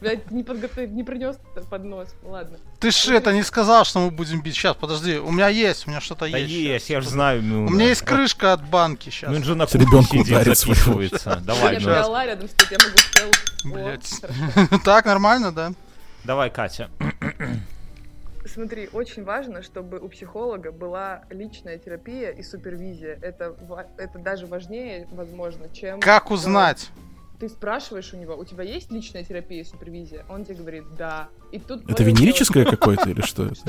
[0.00, 1.36] Блядь, не, подготовил, не принес
[1.68, 2.14] под нос.
[2.22, 2.58] Ладно.
[2.78, 4.54] Ты ж это не сказал, что мы будем бить.
[4.54, 6.52] Сейчас, подожди, у меня есть, у меня что-то Да есть.
[6.52, 7.66] есть, я же знаю Мюна.
[7.66, 9.32] У меня есть крышка от банки сейчас.
[9.32, 11.42] Мюн же на кухне ребенку сидит, записывается.
[11.44, 11.90] Давай, Мюн.
[11.92, 13.98] я ла рядом стоит, я могу
[14.54, 14.78] хорошо.
[14.84, 15.72] Так, нормально, да?
[16.22, 16.88] Давай, Катя.
[18.52, 23.18] Смотри, очень важно, чтобы у психолога была личная терапия и супервизия.
[23.22, 23.54] Это,
[23.98, 26.00] это даже важнее, возможно, чем...
[26.00, 26.90] Как узнать?
[27.38, 30.24] Ты спрашиваешь у него, у тебя есть личная терапия и супервизия?
[30.28, 31.28] Он тебе говорит, да.
[31.52, 33.60] И тут Это венерическое какое-то или что это?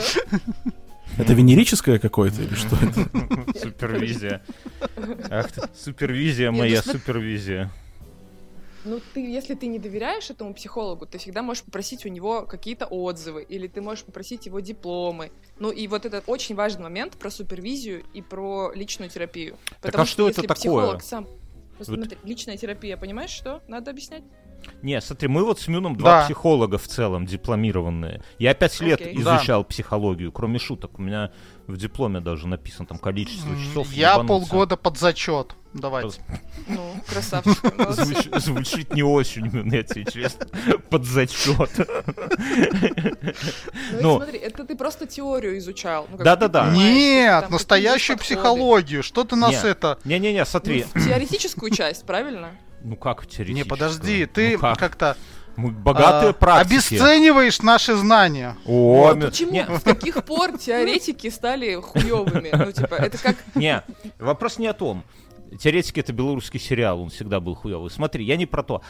[1.18, 3.60] Венерическое какое-то или что это?
[3.60, 4.42] Супервизия.
[5.30, 7.72] Ах ты, супервизия моя, ну супервизия.
[8.86, 12.86] Ну, ты, если ты не доверяешь этому психологу, ты всегда можешь попросить у него какие-то
[12.86, 15.32] отзывы, или ты можешь попросить его дипломы.
[15.60, 19.58] Ну, и вот этот очень важный момент про супервизию и про личную терапию.
[19.82, 20.56] Потому а что это если такое?
[20.56, 21.28] психолог сам...
[21.78, 23.62] Вот- смотри, личная терапия, понимаешь, что?
[23.68, 24.24] Надо объяснять?
[24.82, 26.26] Не, смотри, мы вот с Мюном два Да.
[26.26, 28.22] психолога в целом дипломированные.
[28.40, 29.18] Я пять лет Окей.
[29.18, 31.00] изучал психологию, кроме шуток.
[31.00, 31.32] У меня
[31.68, 33.92] в дипломе даже написано там количество часов.
[33.94, 34.28] Я ебануться.
[34.50, 35.56] полгода под зачет.
[35.74, 36.20] Давайте.
[36.68, 37.64] Ну, красавчик.
[37.64, 40.48] Звуч- звучит не очень, Мюн, я тебе честно,
[40.90, 41.70] под зачет.
[43.92, 44.16] Ну, Ну.
[44.18, 46.08] смотри, это ты просто теорию изучал.
[46.12, 46.72] Ну, Да-да-да.
[46.76, 49.04] Нет, настоящую психологию.
[49.04, 50.00] Что ты нас это...
[50.06, 50.86] Не-не-не, смотри.
[50.96, 52.50] Ну, теоретическую часть, правильно?
[52.82, 53.52] Ну как теоретически?
[53.52, 54.78] Не, подожди, ты Ну как?
[54.80, 55.18] как-то
[55.58, 56.74] Мы богатые а, практики.
[56.96, 58.56] обесцениваешь наши знания.
[58.66, 59.52] О, Мюн- Почему?
[59.52, 62.50] Не, С каких пор теоретики стали хуевыми?
[62.54, 63.36] Ну, типа, это как...
[63.56, 63.84] Не,
[64.18, 65.04] вопрос не о том.
[65.58, 67.90] Теоретики это белорусский сериал, он всегда был хуёвый.
[67.90, 68.82] Смотри, я не про то.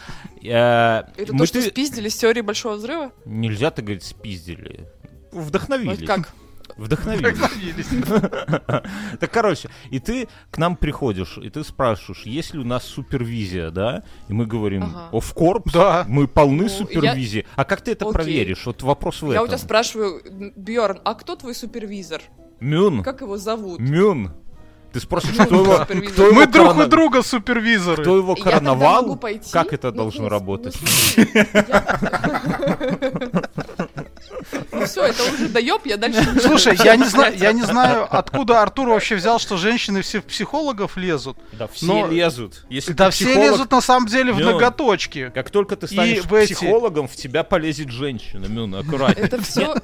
[0.41, 3.11] Это то, что ты- спиздили с теории Большого Взрыва?
[3.25, 4.87] Нельзя, ты говорить, спиздили.
[5.31, 6.05] Вдохновились.
[6.05, 6.33] как?
[6.77, 7.87] Вдохновились.
[9.19, 13.69] Так, короче, и ты к нам приходишь, и ты спрашиваешь, есть ли у нас супервизия,
[13.71, 14.03] да?
[14.27, 16.05] И мы говорим, of course, Да.
[16.07, 17.45] мы полны Ну, супервизии.
[17.55, 18.65] А как ты это проверишь?
[18.65, 19.65] Вот вопрос в Я у тебя этом.
[19.65, 20.21] спрашиваю,
[20.55, 22.21] Бьорн, а кто твой супервизор?
[22.59, 23.79] Мюн, Как его зовут?
[23.79, 24.31] Мюн.
[24.91, 28.01] Ты спросишь, Мюн, кто его, кто его Мы друг у друга супервизоры.
[28.01, 29.15] Кто его короновал?
[29.17, 29.51] пойти.
[29.51, 30.75] Как это Ну, должно ну, работать?
[30.81, 31.25] Ну,
[34.71, 36.25] Ну все, это уже доеб, я дальше...
[36.33, 40.21] не Слушай, я не знаю, я не знаю, откуда Артур вообще взял, что женщины все
[40.21, 41.37] в психологов лезут.
[41.53, 42.65] Да все Но- лезут.
[42.69, 45.31] Если Да все лезут на самом деле в ноготочки.
[45.33, 48.45] Как только ты станешь эти- психологом, в тебя полезет женщина.
[48.45, 49.25] Мюн, аккуратнее.
[49.25, 49.75] Это все...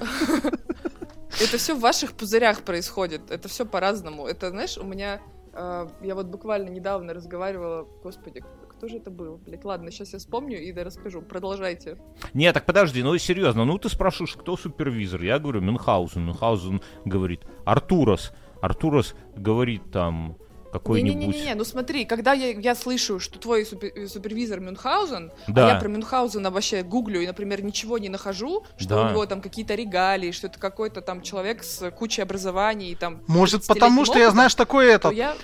[1.42, 3.30] Это все в ваших пузырях происходит.
[3.30, 4.26] Это все по-разному.
[4.28, 5.22] Это, знаешь, у меня...
[5.54, 7.88] э, Я вот буквально недавно разговаривала...
[8.04, 9.38] Господи, кто же это был?
[9.38, 11.22] Блять, ладно, сейчас я вспомню и да расскажу.
[11.22, 11.98] Продолжайте.
[12.34, 15.22] Не, так подожди, ну серьезно, ну ты спрашиваешь, кто супервизор?
[15.22, 16.26] Я говорю, Мюнхгаузен.
[16.26, 18.34] Мюнхгаузен говорит, Артурас.
[18.62, 20.38] Артурас говорит там,
[20.80, 21.36] какой-нибудь.
[21.36, 25.68] Не-не-не, ну смотри, когда я, я слышу, что твой супер- э, супервизор Мюнхгаузен, Да.
[25.68, 29.08] а я про Мюнхгаузена вообще гуглю и, например, ничего не нахожу, что Да.
[29.08, 33.22] у него там какие-то регалии, что это какой-то там человек с кучей образований и там...
[33.28, 35.36] Может, 30-летним потому что я, опытом, знаешь, такой то этот я...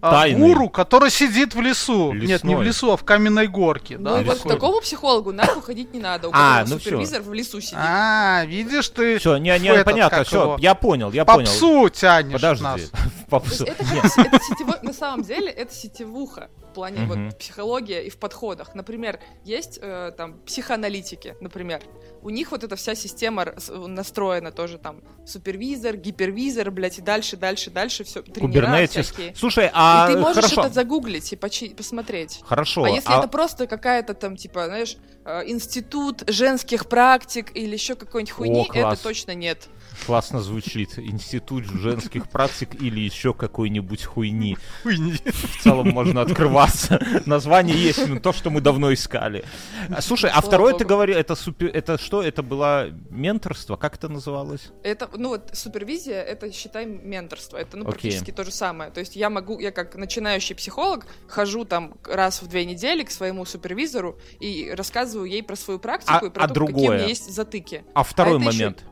[0.00, 0.38] а, Тайный.
[0.40, 2.12] гуру, который сидит в лесу.
[2.12, 2.64] Нет, не в Лесной.
[2.66, 3.96] лесу, а в каменной горке.
[3.98, 4.54] Ну Да, и вот к лесной.
[4.54, 7.78] такому психологу нахуй ходить не надо, у А, ну супервизор в лесу сидит.
[7.78, 9.18] А, видишь ты.
[9.18, 11.46] Все, не, не, этот, понятно, все, его, я понял, я понял.
[11.46, 12.80] Попсу тянешь Подожди, нас.
[13.44, 17.28] есть это, как, это сетево- на самом деле это сетевуха в плане Мгм.
[17.28, 18.74] вот психология и в подходах.
[18.74, 21.82] Например, есть э, там психоаналитики, например.
[22.22, 27.36] У них вот эта вся система рас- настроена тоже там супервизор, гипервизор, блядь, и дальше,
[27.36, 29.12] дальше, дальше все Кубернетис.
[29.34, 32.40] Слушай, а и ты можешь хорошо, это загуглить и почи- посмотреть.
[32.44, 37.72] хорошо, А если а- это просто какая-то там, типа, знаешь, э, институт женских практик или
[37.72, 38.94] еще какой-нибудь хуйни, класс.
[38.98, 39.68] это точно нет.
[40.06, 44.56] Классно звучит, институт женских практик или еще какой-нибудь хуйни.
[44.82, 45.14] Хуйни.
[45.24, 47.00] В целом можно открываться.
[47.26, 49.44] Название есть, ну, то, что мы давно искали.
[49.90, 52.22] А, Слушай, а второе ты говорил, это супер, это что?
[52.22, 53.76] Это было менторство?
[53.76, 54.70] Как это называлось?
[54.82, 57.56] Это, ну вот, супервизия, это, считай, менторство.
[57.56, 58.90] Это, ну, практически то же самое.
[58.90, 63.10] То есть я могу, я как начинающий психолог, хожу там раз в две недели к
[63.10, 66.92] своему супервизору и рассказываю ей про свою практику А- и про а то, какие у
[66.92, 67.84] меня есть затыки.
[67.94, 68.84] А второй момент.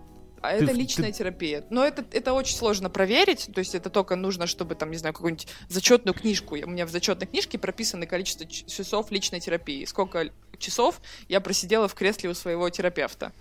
[0.44, 1.64] А Ты- это ты- личная терапия.
[1.70, 3.48] Но это, это очень сложно проверить.
[3.54, 6.54] То есть это только нужно, чтобы там, не знаю, какую-нибудь зачетную книжку.
[6.56, 9.86] У меня в зачетной книжке прописано количество часов личной терапии.
[9.86, 10.28] Сколько
[10.58, 13.32] часов я просидела в кресле у своего терапевта.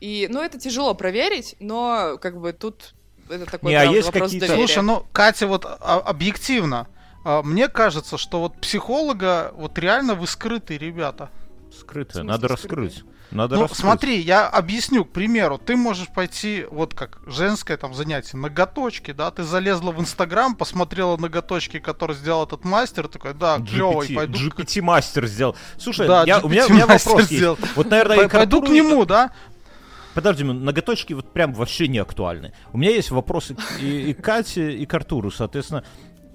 [0.00, 2.94] И, ну, это тяжело проверить, но как бы тут
[3.30, 4.66] это такой Не, а есть вопрос какие-то- доверия.
[4.66, 6.88] Слушай, ну, Катя, вот а, объективно,
[7.24, 11.30] а, мне кажется, что вот психолога, вот реально вы скрытые ребята.
[11.72, 12.86] Скрытое, смысле надо скрытое?
[12.88, 13.04] раскрыть.
[13.32, 13.80] Надо ну, раскрыть.
[13.80, 19.30] смотри, я объясню, к примеру, ты можешь пойти, вот как женское там занятие, ноготочки, да,
[19.30, 24.50] ты залезла в Инстаграм, посмотрела ноготочки, которые сделал этот мастер, такой, да, клевый, GPT, пойду
[24.50, 25.56] к- GPT мастер сделал.
[25.78, 27.58] Слушай, Да, я, у, меня, у меня GPT-мастер вопрос сделал.
[27.60, 27.76] есть.
[27.76, 29.32] Вот, наверное, пойду к нему, да?
[30.14, 32.52] Подожди, ну, ноготочки вот прям вообще не актуальны.
[32.72, 35.30] У меня есть вопросы и, и Кате, и к Артуру.
[35.30, 35.84] Соответственно,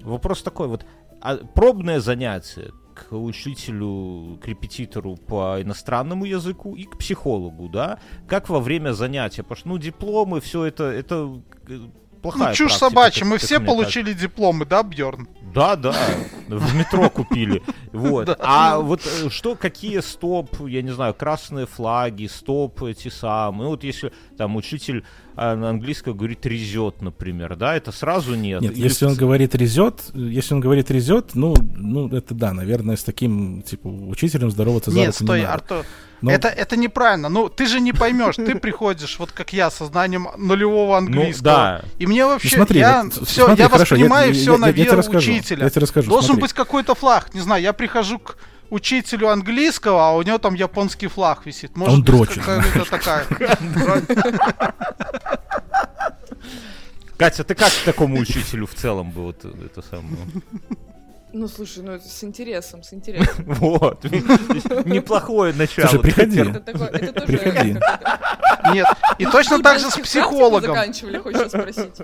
[0.02, 0.84] вопрос такой вот.
[1.20, 2.72] А пробное занятие
[3.08, 7.98] к учителю, к репетитору по иностранному языку и к психологу, да?
[8.26, 9.42] Как во время занятия?
[9.42, 11.78] Потому что, ну, дипломы, все это, это э,
[12.22, 13.82] плохая Ну, чушь практика, собачья, как- мы как все мне кажется.
[13.82, 15.28] получили дипломы, да, Бьорн?
[15.54, 15.94] Да, да,
[16.48, 17.62] в метро купили.
[17.92, 18.28] Вот.
[18.40, 23.64] А вот э, что, какие стоп, я не знаю, красные флаги, стоп эти самые.
[23.64, 25.04] Ну, Вот если там учитель
[25.38, 28.60] а, на английском говорит резет, например, да, это сразу нет.
[28.60, 32.96] Нет, Или если он говорит резет, если он говорит резет, ну, ну это да, наверное,
[32.96, 35.54] с таким типа учителем здороваться за Нет, руку не стой, надо.
[35.54, 35.84] Артур.
[36.20, 37.28] Но- Это, это неправильно.
[37.28, 38.34] Ну, ты же не поймешь.
[38.34, 41.42] Ты приходишь, вот как я, со знанием нулевого Ну, английского.
[41.44, 41.82] да.
[41.98, 44.58] И мне Ну, вообще, смотри, я, вот, все, смотри, я хорошо, воспринимаю я- все я-
[44.58, 45.62] на я тебе веру расскажу, учителя.
[45.64, 46.42] я тебе расскажу, Должен смотри.
[46.42, 47.32] быть какой-то флаг.
[47.34, 48.36] Не знаю, я прихожу к
[48.70, 51.76] учителю английского, а у него там японский флаг висит.
[51.76, 52.42] Может Он дрочит.
[52.90, 53.26] такая.
[57.16, 60.18] Катя, ты как к такому учителю в целом бы вот это самое?
[61.32, 63.44] Ну, слушай, ну это с интересом, с интересом.
[63.46, 64.02] Вот.
[64.04, 65.88] Неплохое начало.
[65.88, 66.40] Слушай, приходи.
[66.40, 67.26] Это такое, это тоже...
[67.26, 67.76] Приходи.
[68.72, 68.86] Нет.
[69.18, 70.74] И точно так же с психологом.
[70.74, 71.94] заканчивали, хочешь спросить?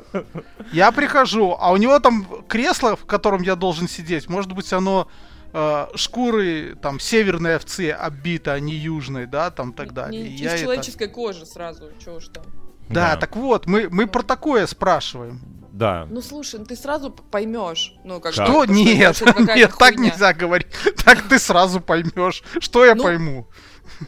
[0.73, 5.09] Я прихожу, а у него там кресло, в котором я должен сидеть, может быть, оно
[5.55, 10.21] э, шкуры там северной овцы оббито, а не южной, да, там так далее.
[10.23, 12.45] Не И я из это- человеческой кожи сразу, чего уж там.
[12.91, 15.41] Да, так вот, мы, мы про такое спрашиваем.
[15.73, 16.07] Да.
[16.11, 17.95] Ну слушай, ну ты сразу поймешь.
[18.05, 18.33] Ну, как?
[18.35, 18.45] Что?
[18.47, 20.11] что Нет, это какая-то нет, так хуйня.
[20.11, 20.69] нельзя говорить.
[21.05, 22.43] Так ты сразу поймешь.
[22.61, 23.49] Что я Ну, пойму?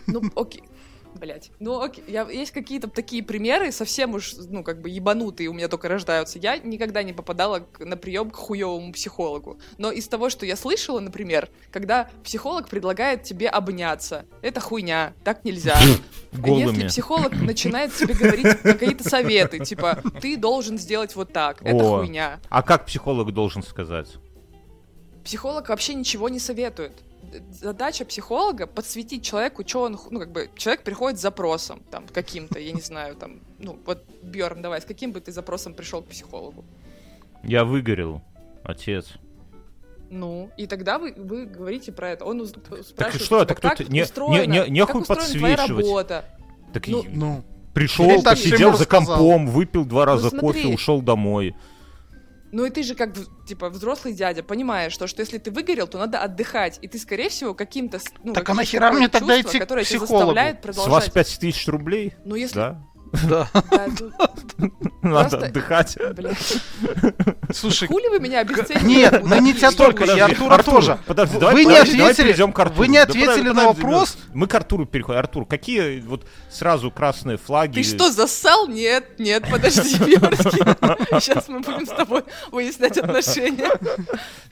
[0.06, 0.62] Ну, окей.
[1.18, 1.50] Блять.
[1.60, 2.04] Ну, окей.
[2.08, 6.38] Я, есть какие-то такие примеры, совсем уж, ну, как бы ебанутые у меня только рождаются.
[6.38, 9.58] Я никогда не попадала к- на прием к хуевому психологу.
[9.78, 15.44] Но из того, что я слышала, например, когда психолог предлагает тебе обняться, это хуйня, так
[15.44, 15.76] нельзя.
[16.32, 16.88] Если Голыми.
[16.88, 21.98] психолог начинает тебе говорить какие-то советы, типа, ты должен сделать вот так, это О.
[21.98, 22.40] хуйня.
[22.50, 24.08] А как психолог должен сказать?
[25.24, 26.92] Психолог вообще ничего не советует.
[27.50, 32.58] Задача психолога подсветить человеку, что он, ну, как бы, человек приходит с запросом, там, каким-то,
[32.58, 36.06] я не знаю, там, ну, вот, Бьорн, давай, с каким бы ты запросом пришел к
[36.06, 36.64] психологу?
[37.42, 38.22] Я выгорел,
[38.64, 39.06] отец.
[40.08, 42.24] Ну, и тогда вы, вы говорите про это.
[42.24, 45.38] Он спрашивает, Так что, тебя, так тут как не- устроена, не- не- нехуй как устроена
[45.38, 45.86] твоя подсвечивать.
[45.86, 46.24] работа.
[46.72, 50.74] Так Ну, и- Ну, пришел, посидел за компом, выпил два раза Ну, кофе, смотри.
[50.74, 51.56] ушел домой.
[52.56, 53.10] Ну и ты же как,
[53.46, 56.78] типа, взрослый дядя, понимаешь, что, что если ты выгорел, то надо отдыхать.
[56.80, 58.00] И ты, скорее всего, каким-то...
[58.24, 60.06] Ну, Так а нахера мне тогда идти к психологу?
[60.06, 61.12] заставляет С вас продолжать.
[61.12, 62.14] 5000 рублей?
[62.24, 62.54] Ну, если...
[62.54, 62.82] Да?
[63.28, 63.48] Да.
[65.02, 65.96] Надо отдыхать.
[67.52, 68.86] Слушай, Хули вы меня обесцениваете?
[68.86, 70.98] Нет, ну не тебя только, и подожди, Артура Артур, тоже.
[71.06, 72.78] Подожди, давай, Вы не ответили- перейдем к Артуру.
[72.78, 74.18] вы не ответили на вопрос.
[74.34, 75.18] Мы к Артуру переходим.
[75.18, 77.74] Артур, какие вот сразу красные флаги?
[77.74, 78.66] Ты что, зассал?
[78.68, 79.82] Нет, нет, подожди.
[81.20, 83.70] Сейчас мы будем с тобой выяснять отношения.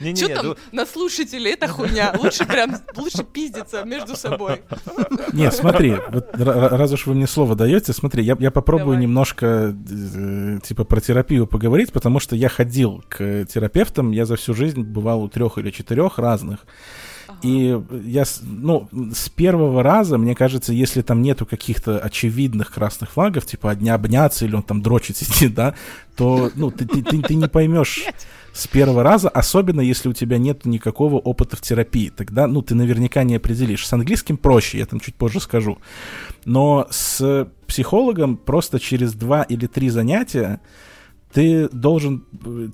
[0.00, 1.52] Не-не-не, Что там ну, на слушателей?
[1.52, 2.14] Это хуйня.
[2.18, 4.62] Лучше прям, лучше пиздиться между собой.
[5.32, 5.96] Нет, смотри,
[6.32, 9.02] раз уж вы мне слово даете, смотри, я, я попробую Давай.
[9.02, 14.52] немножко э, типа про терапию поговорить, потому что я ходил к терапевтам, я за всю
[14.52, 16.66] жизнь бывал у трех или четырех разных.
[17.42, 23.46] И я, ну, с первого раза, мне кажется, если там нету каких-то очевидных красных флагов,
[23.46, 25.74] типа одни обняться или он там дрочит сидит, да,
[26.14, 28.04] то, ну, ты, ты, ты, ты не поймешь
[28.52, 32.10] с первого раза, особенно если у тебя нет никакого опыта в терапии.
[32.10, 33.86] Тогда, ну, ты наверняка не определишь.
[33.86, 35.78] С английским проще, я там чуть позже скажу.
[36.44, 40.60] Но с психологом просто через два или три занятия
[41.32, 42.24] ты должен,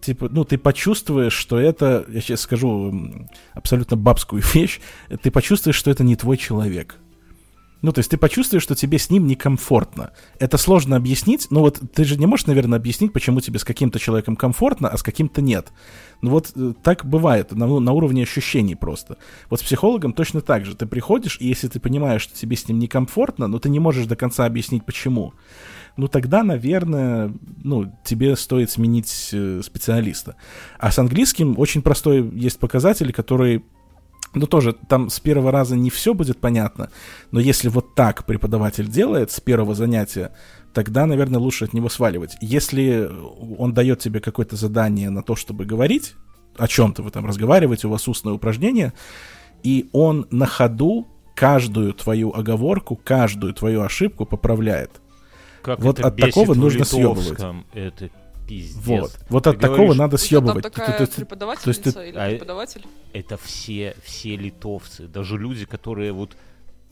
[0.03, 2.95] типа, ну, ты почувствуешь, что это, я сейчас скажу
[3.55, 4.81] абсолютно бабскую вещь,
[5.23, 6.97] ты почувствуешь, что это не твой человек.
[7.83, 10.11] Ну, то есть ты почувствуешь, что тебе с ним некомфортно.
[10.39, 13.99] Это сложно объяснить, но вот ты же не можешь, наверное, объяснить, почему тебе с каким-то
[13.99, 15.73] человеком комфортно, а с каким-то нет.
[16.21, 19.17] Ну вот э, так бывает, на, на уровне ощущений просто.
[19.49, 20.77] Вот с психологом точно так же.
[20.77, 24.07] Ты приходишь, и если ты понимаешь, что тебе с ним некомфортно, но ты не можешь
[24.07, 25.33] до конца объяснить, почему,
[25.97, 30.37] ну тогда, наверное, ну, тебе стоит сменить э, специалиста.
[30.79, 33.65] А с английским очень простой есть показатель, который
[34.35, 36.91] ну, тоже там с первого раза не все будет понятно,
[37.31, 40.33] но если вот так преподаватель делает с первого занятия,
[40.73, 42.37] тогда, наверное, лучше от него сваливать.
[42.41, 43.11] Если
[43.59, 46.15] он дает тебе какое-то задание на то, чтобы говорить,
[46.57, 48.93] о чем-то вы там разговариваете, у вас устное упражнение,
[49.63, 55.01] и он на ходу каждую твою оговорку, каждую твою ошибку поправляет.
[55.63, 57.67] как вот это от бесит такого нужно литовском.
[57.73, 58.11] Это
[58.51, 58.85] пиздец.
[58.85, 59.19] Вот.
[59.29, 60.63] Вот Ты от такого говоришь, надо У тебя там съебывать.
[60.65, 62.85] такая То- то преподавательница ты- или А, преподаватель?
[63.13, 66.37] это все, все литовцы, даже люди, которые вот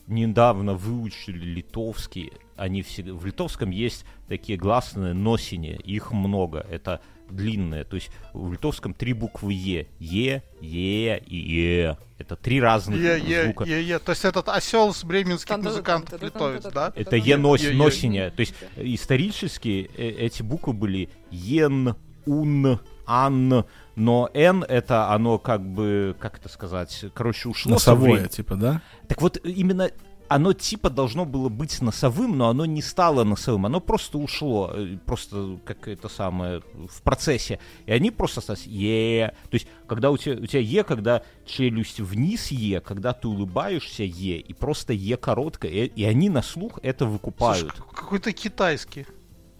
[0.07, 7.01] недавно выучили литовский, они все, в литовском есть такие гласные носения, их много, это
[7.31, 12.99] длинные, то есть в литовском три буквы Е, Е, Е и Е, это три разных
[12.99, 13.63] Е, Е, звука.
[13.67, 13.99] Е, Е.
[13.99, 16.91] То есть этот осел с бременских музыкантов литовец, да?
[16.95, 17.73] Это Е нос, Е, Е.
[17.75, 18.31] носения.
[18.31, 23.63] То есть исторически эти буквы были Ен, Ун, Ан,
[23.95, 28.29] но Н это оно как бы, как это сказать, короче, ушло со Носовое, временем.
[28.29, 28.81] типа, да?
[29.07, 29.89] Так вот, именно
[30.29, 34.97] оно типа должно было быть носовым, но оно не стало носовым, оно просто ушло, э,
[35.05, 37.59] просто как это самое, в процессе.
[37.87, 39.33] И они просто остались Е.
[39.49, 44.03] То есть, когда у тебя, у тебя Е, когда челюсть вниз Е, когда ты улыбаешься
[44.03, 47.73] Е, и просто Е короткое, и, и они на слух это выкупают.
[47.91, 49.07] какой-то китайский.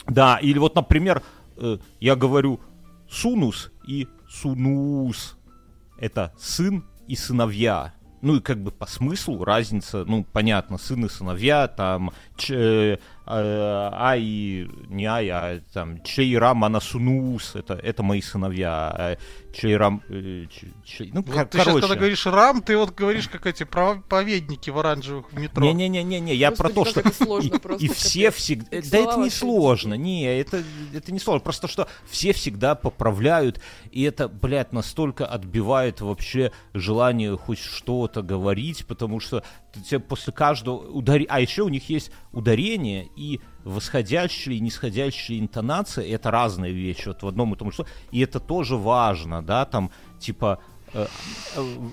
[0.07, 1.23] Да, или вот, например,
[1.57, 2.59] э, я говорю
[3.09, 5.35] сунус и сунус.
[5.99, 7.93] Это сын и сыновья.
[8.21, 12.99] Ну и как бы по смыслу разница, ну понятно, сын и сыновья, там ч,
[13.29, 19.17] э, ай, не ай, а там чейрам анасунус, это, это мои сыновья, а
[19.53, 21.81] чейрам, э, ч- ч- ну Вот кор- ты сейчас, короче.
[21.81, 25.63] когда говоришь рам, ты вот говоришь, как эти проповедники в оранжевых в метро.
[25.63, 28.77] Не-не-не-не, я про то, что сложно и, просто, и все всегда...
[28.77, 30.63] Их Да это не сложно, не, это,
[30.93, 31.43] это не сложно.
[31.43, 33.61] Просто что все всегда поправляют,
[33.91, 39.43] и это, блядь, настолько отбивает вообще желание хоть что-то говорить, потому что
[39.73, 41.31] тебе после каждого ударения...
[41.31, 47.23] А еще у них есть ударение и восходящие и нисходящие интонации, это разные вещи, вот
[47.23, 50.59] в одном и том же, и это тоже важно, да, там, типа,
[50.93, 51.05] э,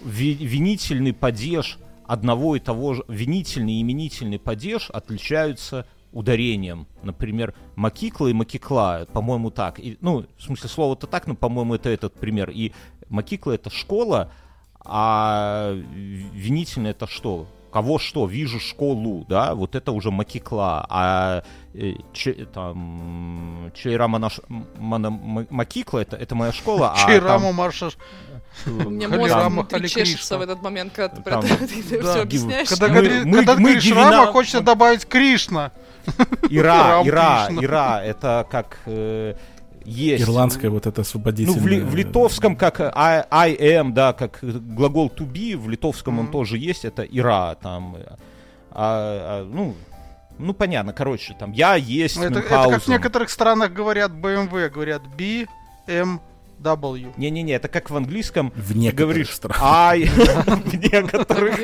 [0.05, 6.87] ви- винительный падеж одного и того же, винительный и именительный падеж отличаются ударением.
[7.03, 9.79] Например, макикла и макикла, по-моему, так.
[9.79, 12.51] И, ну, в смысле, слово-то так, но, по-моему, это этот пример.
[12.51, 12.73] И
[13.09, 14.33] макикла— это школа,
[14.81, 17.47] а винительный— это что?
[17.73, 18.27] Кого что?
[18.27, 19.55] Вижу школу, да?
[19.55, 20.87] Вот это уже макикла.
[20.89, 21.43] А
[21.75, 24.41] э, че- там, Чейрама наш,
[24.79, 26.95] мана- макикла— это, это моя школа.
[26.97, 27.91] а Чайрама там, Марша.
[28.65, 29.35] Мне мозг
[29.71, 32.69] Хали чешется в этот момент, когда ты про это ты все объясняешь.
[32.69, 35.73] Когда, говоришь Рама, хочется добавить Кришна.
[36.49, 37.49] Ира, Ира.
[37.51, 39.35] Ира, это как э,
[39.87, 40.23] есть.
[40.25, 41.61] Ирландское вот это Ну, освободительное...
[41.61, 45.69] в, ли- в литовском как э, I, I am, да, как глагол to be, в
[45.69, 46.33] литовском он Мгм.
[46.33, 48.17] тоже есть, это ира, там, э, а,
[48.73, 49.75] а, ну,
[50.39, 55.03] ну, понятно, короче, там, я есть Это, это как в некоторых странах говорят BMW, говорят
[55.17, 56.19] BMW.
[57.17, 59.61] Не-не-не, это как в английском В некоторых говоришь странах.
[59.63, 61.59] I, в некоторых.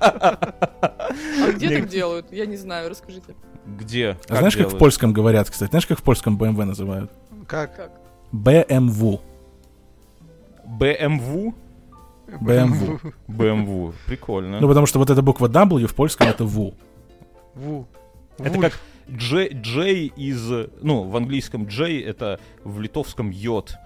[0.00, 2.32] А где так делают?
[2.32, 3.34] Я не знаю, расскажите.
[3.66, 4.16] Где?
[4.28, 5.70] А знаешь, как в польском говорят, кстати?
[5.70, 7.10] Знаешь, как в польском BMW называют?
[7.46, 7.90] Как?
[8.32, 9.20] BMW.
[10.66, 11.54] BMW?
[12.40, 13.12] BMW.
[13.28, 13.94] BMW.
[14.06, 14.60] Прикольно.
[14.60, 16.74] Ну, потому что вот эта буква W в польском это ВУ.
[17.54, 17.86] Ву.
[18.38, 18.72] Это как
[19.08, 20.68] J, J из...
[20.80, 23.76] Ну, в английском J это в литовском йод.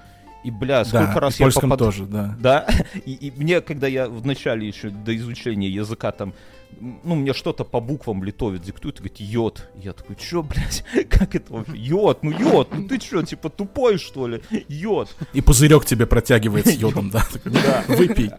[0.47, 2.37] И, бля, сколько Да, раз я польском попад- тоже, да.
[2.39, 2.69] Да,
[3.05, 6.35] и, и мне, когда я в начале еще до изучения языка там,
[6.81, 9.69] ну, мне что-то по буквам литовец диктует, и говорит, йод.
[9.83, 11.77] Я такой, чё, блядь, как это вообще?
[11.77, 14.41] Йод, ну йод, ну ты чё, типа тупой, что ли?
[14.69, 15.15] Йод.
[15.33, 17.27] И пузырек тебе протягивает с йодом, да.
[17.45, 17.85] Да.
[17.89, 18.31] Выпей.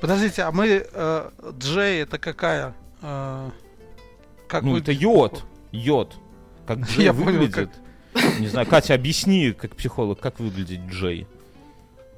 [0.00, 0.84] Подождите, а мы...
[0.92, 2.74] э, Джей это какая?
[3.02, 3.50] Э,
[4.48, 5.44] Как Ну, это йод.
[5.70, 6.16] Йод.
[6.66, 7.70] Как Джей выглядит.
[8.40, 11.26] Не знаю, Катя, объясни, как психолог, как выглядит Джей.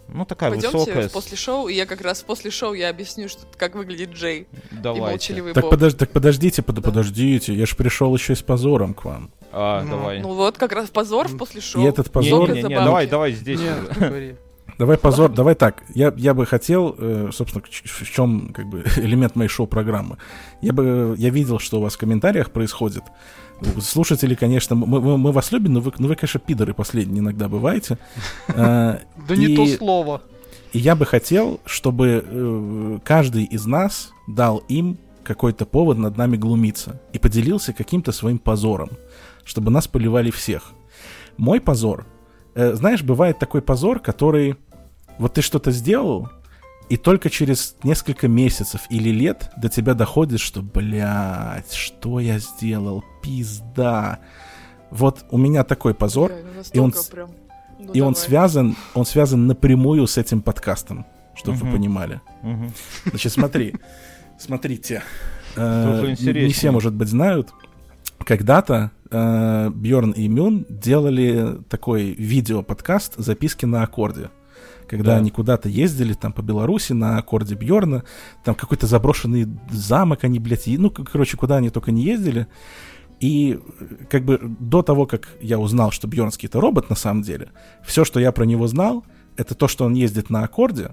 [0.08, 1.08] Ну, такая Пойдемте высокая.
[1.08, 4.76] после шоу, и я как раз после шоу я объясню, что, как выглядит Джей и
[4.76, 5.06] Давайте.
[5.10, 9.04] молчаливый Так, подож- так подождите, под- подождите, я же пришел еще и с позором к
[9.04, 9.30] вам.
[9.50, 10.20] А, Ну, давай.
[10.20, 11.82] Ну вот, как раз позор в после шоу.
[11.82, 12.42] И этот Не, позор...
[12.48, 12.84] не, не, не, забавки.
[12.84, 13.60] давай, давай здесь.
[13.98, 14.36] Говори.
[14.78, 15.82] Давай позор, давай так.
[15.94, 20.18] Я, я бы хотел, э, собственно, в чем как бы элемент моей шоу-программы.
[20.60, 23.02] Я бы, я видел, что у вас в комментариях происходит.
[23.80, 27.48] Слушатели, конечно, мы, мы- мы вас любим, но вы, ну вы, конечно, пидоры последние иногда
[27.48, 27.98] бываете.
[28.48, 29.00] Да
[29.30, 30.22] не И- то слово.
[30.72, 36.36] И я бы хотел, чтобы э, каждый из нас дал им какой-то повод над нами
[36.36, 38.90] глумиться и поделился каким-то своим позором,
[39.44, 40.72] чтобы нас поливали всех.
[41.38, 42.04] Мой позор,
[42.54, 44.56] э, знаешь, бывает такой позор, который
[45.18, 46.28] вот ты что-то сделал,
[46.88, 53.04] и только через несколько месяцев или лет до тебя доходит, что, блядь, что я сделал,
[53.22, 54.20] пизда.
[54.90, 57.30] Вот у меня такой позор, Бля, ну и он прям.
[57.78, 61.76] Ну, и он связан, он связан напрямую с этим подкастом, чтобы вы Мгм.
[61.76, 62.20] понимали.
[62.42, 62.72] Мгм.
[63.04, 63.74] Значит, смотри,
[64.38, 65.02] смотрите.
[65.58, 66.14] Э.
[66.18, 67.48] Не все, может быть, знают.
[68.18, 74.28] Когда-то Бьорн и Мюн делали такой видео-подкаст «Записки на аккорде».
[74.88, 75.16] Когда Да.
[75.18, 78.04] они куда-то ездили, там, по Беларуси, на аккорде Бьорна,
[78.44, 82.46] там какой-то заброшенный замок они, блядь, и- ну, короче, куда они только не ездили.
[83.18, 87.22] И э, как бы до того, как я узнал, что Бьернский это робот на самом
[87.22, 87.48] деле,
[87.84, 89.04] все, что я про него знал,
[89.36, 90.90] это то, что он ездит на аккорде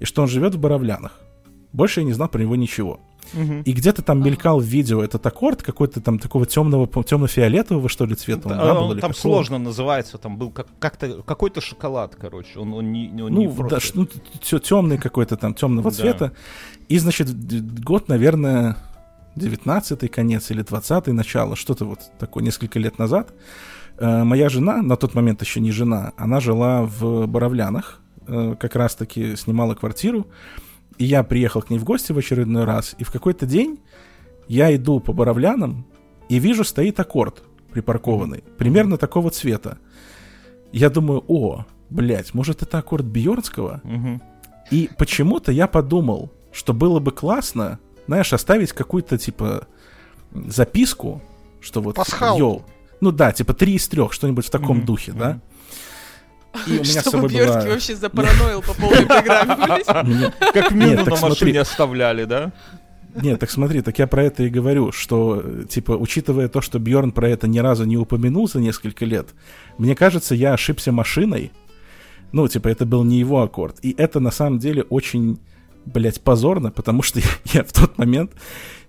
[0.00, 1.20] и что он живет в Боровлянах.
[1.72, 3.00] Больше я не знал про него ничего.
[3.32, 8.14] И где-то там мелькал в видео этот аккорд какой-то там такого темного, темно-фиолетового, что ли,
[8.14, 8.48] цвета.
[8.48, 9.32] он, Да, был он или там какого?
[9.34, 12.58] сложно называется, там был как, как-то какой-то шоколад, короче.
[12.58, 14.06] Он, он не, он не Ну, просто- да,
[14.52, 15.96] ну, темный какой-то там, темного Да.
[15.96, 16.32] цвета.
[16.88, 17.28] И, значит,
[17.84, 18.76] год, наверное,
[19.36, 23.32] 19-й конец или 20-й начало, что-то вот такое, несколько лет назад.
[23.98, 28.76] Э, моя жена, на тот момент еще не жена, она жила в Боровлянах, э, как
[28.76, 30.26] раз-таки снимала квартиру.
[30.98, 33.80] И я приехал к ней в гости в очередной раз, и в какой-то день
[34.46, 35.86] я иду по Боровлянам
[36.28, 37.42] и вижу, стоит аккорд
[37.72, 39.78] припаркованный, примерно такого цвета.
[40.72, 43.80] Я думаю, о, блядь, может это аккорд Бьорнского?
[43.82, 44.22] Мгм.
[44.70, 49.66] И почему-то я подумал, что было бы классно, знаешь, оставить какую-то, типа,
[50.32, 51.20] записку,
[51.60, 51.96] что вот...
[51.96, 52.38] Пасхалку.
[52.38, 52.62] йоу.
[53.00, 55.40] Ну да, типа три из трех, что-нибудь в таком Мгм, духе, да?
[56.66, 57.64] И у меня с Чтобы собой была...
[57.66, 62.52] вообще запараноил по полной программе, Как мину так на машине оставляли, да?
[63.14, 67.12] Нет, так смотри, так я про это и говорю, что, типа, учитывая то, что Бьорн
[67.12, 69.28] про это ни разу не упомянул за несколько лет,
[69.78, 71.52] мне кажется, я ошибся машиной.
[72.32, 73.78] Ну, типа, это был не его аккорд.
[73.82, 75.38] И это на самом деле очень,
[75.86, 77.20] блядь, позорно, потому что
[77.52, 78.32] я в тот момент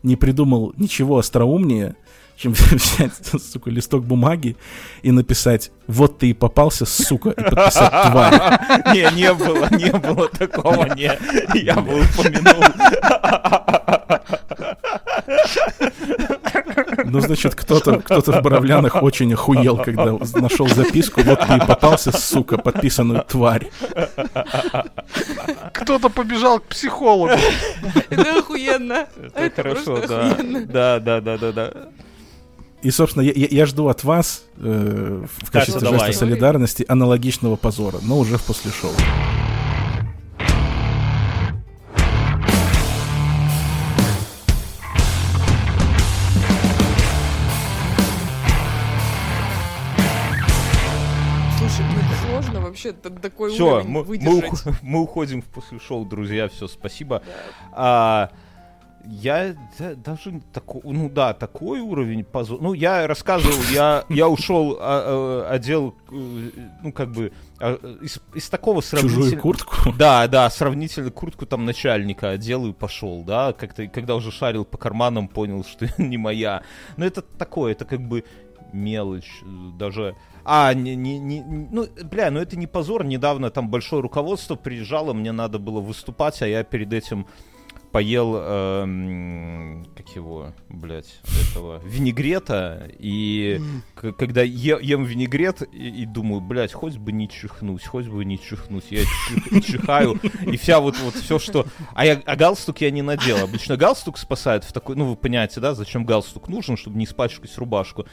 [0.02, 1.96] не придумал ничего остроумнее,
[2.38, 3.14] чем взять,
[3.52, 4.56] сука, листок бумаги
[5.02, 8.36] и написать «Вот ты и попался, сука», и подписать «Тварь».
[8.94, 11.12] Не, не было, не было такого, не.
[11.54, 12.64] Я бы упомянул.
[17.06, 22.12] Ну, значит, кто-то кто в Боровлянах очень охуел, когда нашел записку «Вот ты и попался,
[22.12, 23.70] сука», подписанную «Тварь».
[25.74, 27.34] Кто-то побежал к психологу.
[28.10, 29.08] Это охуенно.
[29.34, 30.36] Это хорошо, да.
[30.66, 31.72] Да, да, да, да, да.
[32.86, 36.00] И, собственно, я, я- я жду от вас э, в качестве давай.
[36.12, 38.92] жеста солидарности аналогичного позора, но уже в после шоу.
[51.58, 54.52] Слушай, ну это сложно вообще такой Все, уровень мы, мы, выдержать.
[54.54, 56.48] ух- мы уходим в после шоу, друзья.
[56.50, 57.22] Все, спасибо.
[57.26, 57.34] Да.
[57.72, 58.30] А,
[59.08, 62.62] я да, даже такой, ну да, такой уровень позор.
[62.62, 66.50] Ну, я рассказывал, я, я ушел, а, а, одел, э,
[66.84, 69.24] ну, как бы, а, из, из такого сравнительно...
[69.24, 69.94] Чужую куртку?
[69.98, 74.78] Да, да, сравнительно куртку там начальника одел и пошел, да, как-то, когда уже шарил по
[74.78, 76.64] карманам, понял, что не моя.
[76.98, 78.24] Но это такое, это как бы
[78.74, 79.42] мелочь,
[79.78, 80.16] даже...
[80.44, 83.04] А, не, не, не, ну, бля, ну это не позор.
[83.04, 87.26] Недавно там большое руководство приезжало, мне надо было выступать, а я перед этим
[87.96, 93.62] поел, эм, как его, блядь, этого, винегрета, и
[93.96, 98.38] когда е- ем винегрет, и, и думаю, блядь, хоть бы не чихнуть, хоть бы не
[98.38, 101.68] чихнуть, я чих- чихаю, и вся вот, вот все, что...
[101.94, 103.38] А, я, а галстук я не надел.
[103.42, 107.58] Обычно галстук спасает в такой, ну, вы понимаете, да, зачем галстук нужен, чтобы не испачкать
[107.58, 108.06] рубашку.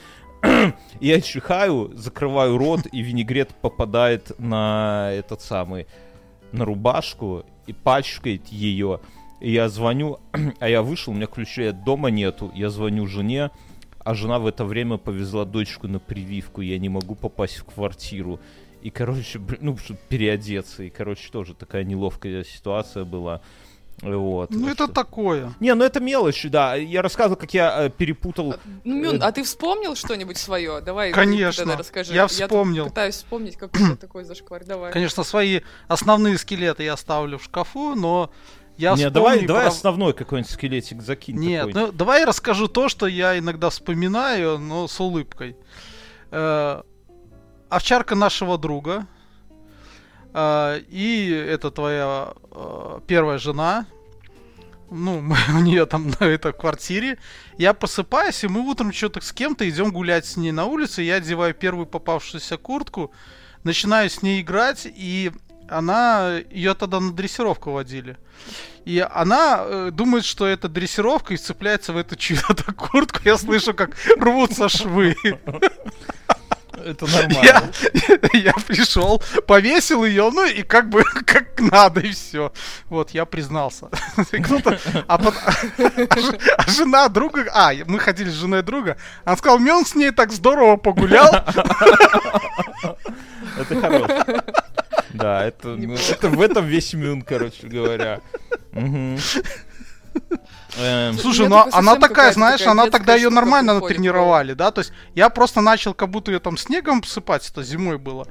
[1.00, 5.88] Я чихаю, закрываю рот, и винегрет попадает на этот самый,
[6.52, 9.00] на рубашку и пачкает ее.
[9.42, 10.20] И я звоню,
[10.60, 12.52] а я вышел, у меня ключей от дома нету.
[12.54, 13.50] Я звоню жене,
[13.98, 16.60] а жена в это время повезла дочку на прививку.
[16.60, 18.38] Я не могу попасть в квартиру.
[18.82, 20.84] И, короче, блин, ну, чтобы переодеться.
[20.84, 23.40] И, короче, тоже такая неловкая ситуация была.
[24.00, 24.50] Вот.
[24.50, 25.52] Ну это Что- такое.
[25.60, 26.76] Не, ну это мелочь, да.
[26.76, 28.54] Я рассказывал, как я э, перепутал...
[28.84, 30.80] Ну, Мюн, а ты вспомнил что-нибудь свое?
[30.80, 32.14] Давай Конечно, тогда расскажи.
[32.14, 32.86] я вспомнил.
[32.86, 34.64] пытаюсь вспомнить какой-то такой зашквар.
[34.64, 34.92] Давай.
[34.92, 38.32] Конечно, свои основные скелеты я ставлю в шкафу, но
[38.82, 41.36] я Не, давай, давай про- основной какой-нибудь скелетик закинь.
[41.36, 45.56] Нет, ну давай я расскажу то, что я иногда вспоминаю, но с улыбкой.
[46.32, 46.82] Э,
[47.68, 49.06] овчарка нашего друга
[50.34, 53.86] э, и это твоя э, первая жена.
[54.90, 57.18] Ну, мы у нее там на этой квартире.
[57.58, 61.02] Я просыпаюсь, и мы утром что-то с кем-то идем гулять с ней на улице.
[61.02, 63.12] Я одеваю первую попавшуюся куртку,
[63.62, 65.30] начинаю с ней играть, и
[65.72, 68.16] она ее тогда на дрессировку водили.
[68.84, 73.20] И она э, думает, что это дрессировка и цепляется в эту чью-то куртку.
[73.24, 75.16] Я слышу, как рвутся швы.
[76.84, 77.72] Это Я, нормально.
[78.32, 82.52] я пришел, повесил ее, ну и как бы как надо, и все.
[82.88, 83.88] Вот, я признался.
[85.06, 85.36] А, пот-
[85.78, 89.94] а а жена друга, а, мы ходили с женой друга, она сказала, мне он с
[89.94, 91.32] ней так здорово погулял.
[93.58, 94.42] Это хорошо.
[95.12, 98.20] Да, это, ну, это в этом весь мюн, короче говоря.
[100.78, 104.80] Эм, Слушай, ну только она такая, знаешь, такая она тогда ее нормально натренировали, да, то
[104.80, 108.26] есть я просто начал, как будто ее там снегом посыпать, это зимой было,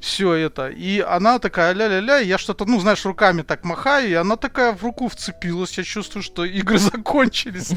[0.00, 4.14] все это, и она такая ля-ля-ля, и я что-то, ну, знаешь, руками так махаю, и
[4.14, 7.68] она такая в руку вцепилась, я чувствую, что игры закончились.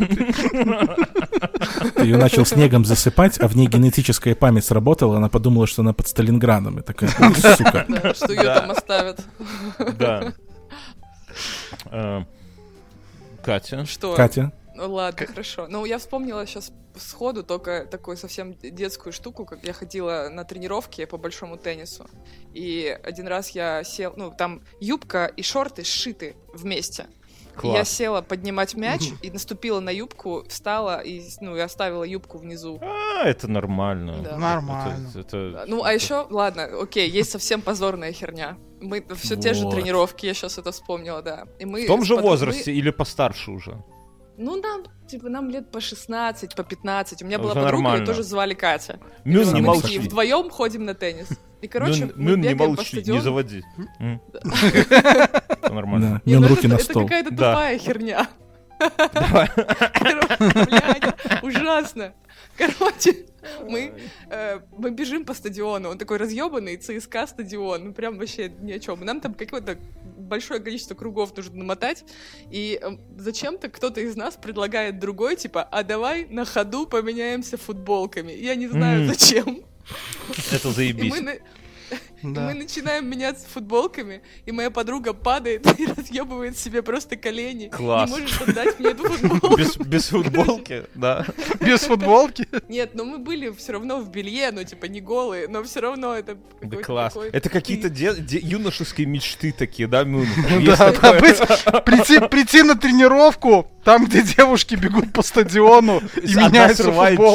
[1.96, 5.94] Ты ее начал снегом засыпать, а в ней генетическая память сработала, она подумала, что она
[5.94, 6.80] под Сталинградом.
[6.80, 7.86] И такая, «Ух, сука.
[7.88, 9.20] Да, что ее там оставят.
[9.98, 10.34] Да.
[11.92, 12.28] Эм,
[13.44, 13.86] Катя.
[13.86, 14.14] Что?
[14.16, 14.52] Катя,
[14.88, 15.68] Ладно, хорошо.
[15.70, 21.06] Ну, я вспомнила сейчас сходу только такую совсем детскую штуку, как я ходила на тренировки
[21.06, 22.06] по большому теннису.
[22.54, 27.06] И один раз я сел, ну, там юбка и шорты сшиты вместе.
[27.64, 27.90] И Я Класс.
[27.90, 32.80] села поднимать мяч и наступила на юбку, встала и, ну, и оставила юбку внизу.
[32.82, 34.22] А, это нормально.
[34.24, 34.38] Да.
[34.38, 35.10] Нормально.
[35.14, 38.58] Это- это- Ну, а еще, ладно, окей, есть совсем позорная херня.
[38.80, 39.76] Мы все те же Вот.
[39.76, 41.46] тренировки, я сейчас это вспомнила, да.
[41.60, 43.84] И мы В том же подругой- возрасте или постарше уже?
[44.42, 47.22] Ну, нам, типа, нам лет по 16, по 15.
[47.22, 48.02] У меня была Уже подруга, нормально.
[48.02, 49.00] ее тоже звали Катя.
[49.24, 51.28] Мюн не мы такие вдвоем ходим на теннис.
[51.62, 53.64] И, короче, Мюн, мы Мюн, не молчи, не заводи.
[54.00, 56.24] Это нормально.
[56.26, 57.04] Мюн ну руки это, на это стол.
[57.04, 57.52] какая-то Да.
[57.52, 58.28] тупая херня.
[61.44, 62.14] Ужасно.
[62.58, 63.26] Короче,
[63.68, 63.94] мы,
[64.30, 65.90] э, мы бежим по стадиону.
[65.90, 67.86] Он такой разъебанный, ЦСКА стадион.
[67.86, 69.04] Ну, прям вообще ни о чем.
[69.04, 69.78] Нам там какое-то
[70.18, 72.04] большое количество кругов нужно намотать.
[72.52, 78.32] И э, зачем-то кто-то из нас предлагает другой, типа, а давай на ходу поменяемся футболками.
[78.32, 79.08] Я не знаю, М.
[79.08, 79.62] зачем.
[80.52, 81.12] Это И заебись.
[81.12, 81.42] мы,
[82.24, 82.42] на- и Да.
[82.42, 87.70] мы начинаем меняться футболками, и моя подруга падает и разъебывает себе просто колени.
[87.70, 88.10] Класс.
[88.10, 89.58] Не может отдать мне эту футболку.
[89.58, 91.26] Без, без футболки, да.
[91.60, 92.48] Без футболки.
[92.70, 96.14] Нет, но мы были все равно в белье, ну типа не голые, но все равно
[96.16, 97.14] это Да класс.
[97.14, 100.28] такой- Это какие-то де- де- юношеские мечты такие, да, Мюн?
[100.50, 106.32] Да, Есть да, быть- прийти, прийти на тренировку, там, где девушки бегут по стадиону и
[106.32, 106.84] Одна меняются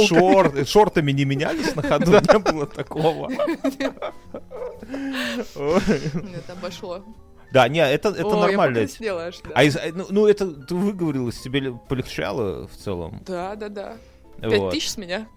[0.07, 0.69] шорт.
[0.69, 3.31] Шортами не менялись на ходу, не было такого.
[4.83, 7.05] Это обошло.
[7.53, 8.79] Да, не, это, это О, нормально.
[8.79, 9.51] я покраснела аж, да.
[9.55, 13.23] А из- ну, ну, это ты выговорилась, тебе полегчало в целом?
[13.25, 13.97] Да, да, да.
[14.41, 14.73] Пять Вот.
[14.73, 15.29] тысяч с меня.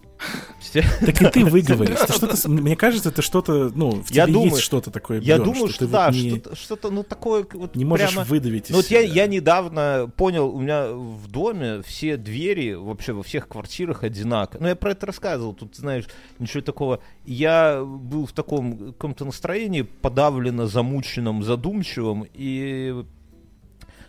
[0.74, 1.46] Так и ты
[2.14, 5.70] что-то, мне кажется, это что-то, ну, в Я тебе думаю- есть что-то такое, Я думаю,
[5.70, 8.26] что, вот да, не, что-то, ну, такое вот не можешь прямо...
[8.26, 13.14] выдавить из Ну, вот я, я недавно понял, у меня в доме все двери вообще
[13.14, 14.62] во всех квартирах одинаковые.
[14.62, 16.06] Ну, я про это рассказывал, тут, знаешь,
[16.38, 17.00] ничего такого.
[17.26, 23.06] Я был в таком каком-то настроении, подавленно замученном, задумчивом, и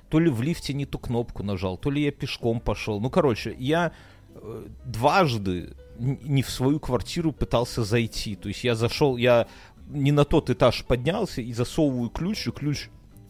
[0.09, 3.01] то ли в лифте не ту кнопку нажал, то ли я пешком пошел.
[3.01, 3.93] Ну, короче, я
[4.35, 5.71] э, дважды
[6.01, 8.35] не в свою квартиру пытался зайти.
[8.37, 9.47] То есть я зашел, я
[9.89, 12.89] не на тот этаж поднялся и засовываю ключ, и ключ,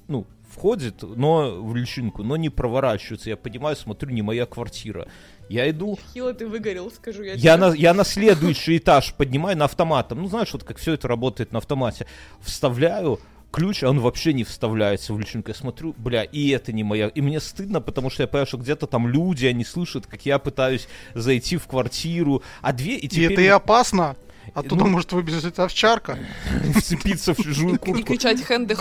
[0.09, 3.31] ну, входит, но в личинку, но не проворачивается.
[3.31, 5.09] Я понимаю, смотрю, не моя квартира.
[5.49, 7.57] Я иду, Хило ты выгорел, скажу я я тебе.
[7.57, 10.23] на, я на следующий этаж поднимаю на автоматом.
[10.23, 12.07] Ну, знаешь, вот как все это работает на автомате.
[12.41, 13.21] Вставляю
[13.51, 15.51] ключ, а он вообще не вставляется в личинку.
[15.51, 17.09] Я смотрю, бля, и это не моя.
[17.09, 20.39] И мне стыдно, потому что я понимаю, что где-то там люди, они слышат, как я
[20.39, 22.43] пытаюсь зайти в квартиру.
[22.63, 24.17] А две, и И теперь это и опасно.
[24.55, 26.19] Оттуда Ну- может выбежать овчарка.
[26.75, 28.07] вцепиться в чужую И куртку.
[28.07, 28.77] кричать хэнды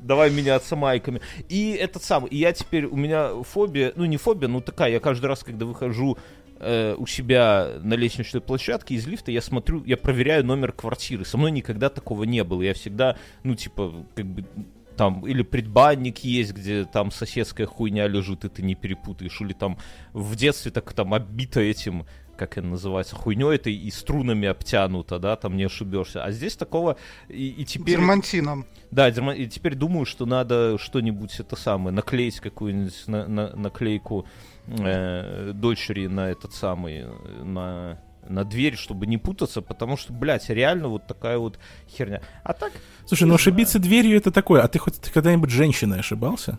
[0.00, 1.20] давай меняться майками.
[1.48, 5.00] И этот самый, и я теперь, у меня фобия, ну не фобия, ну такая, я
[5.00, 6.16] каждый раз, когда выхожу
[6.60, 11.24] э, у себя на лестничной площадке из лифта, я смотрю, я проверяю номер квартиры.
[11.24, 12.62] Со мной никогда такого не было.
[12.62, 14.44] Я всегда, ну типа, как бы
[14.96, 19.78] там или предбанник есть, где там соседская хуйня лежит, и ты не перепутаешь, или там
[20.12, 22.06] в детстве так там оббито этим,
[22.36, 26.24] как это называется, хуйней этой и струнами обтянуто, да, там не ошибешься.
[26.24, 26.96] А здесь такого
[27.28, 27.96] и, и теперь...
[27.96, 28.66] Дермантином.
[28.90, 34.26] Да, дерма- и теперь думаю, что надо что-нибудь это самое, наклеить какую-нибудь на- на- наклейку
[34.68, 37.98] э, дочери на этот самый, э, на,
[38.28, 42.20] на дверь, чтобы не путаться, потому что, блядь, реально вот такая вот херня.
[42.42, 42.72] А так,
[43.06, 44.62] Слушай, ну ошибиться дверью это такое.
[44.62, 46.58] А ты хоть ты когда-нибудь женщиной ошибался?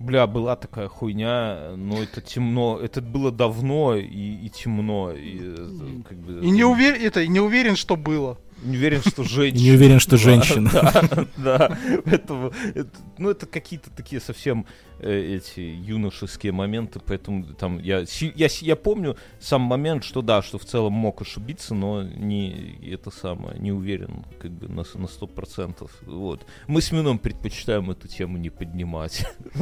[0.00, 6.02] бля, была такая хуйня, но это темно, это было давно и, и темно, и э,
[6.08, 6.40] как бы...
[6.44, 8.38] И не уверен, это, и не уверен, что было.
[8.62, 9.62] Не уверен, что женщина.
[9.64, 10.70] Не уверен, что Да, женщина.
[10.72, 11.78] Да, да.
[12.04, 14.66] Поэтому, это- ну, это какие-то такие совсем
[14.98, 20.22] э, эти юношеские моменты, поэтому там я, си- я, си- я помню сам момент, что
[20.22, 24.82] да, что в целом мог ошибиться, но не это самое, не уверен как бы на,
[24.82, 25.90] на 100%.
[26.06, 26.46] Вот.
[26.66, 29.26] Мы с Мином предпочитаем эту тему не поднимать.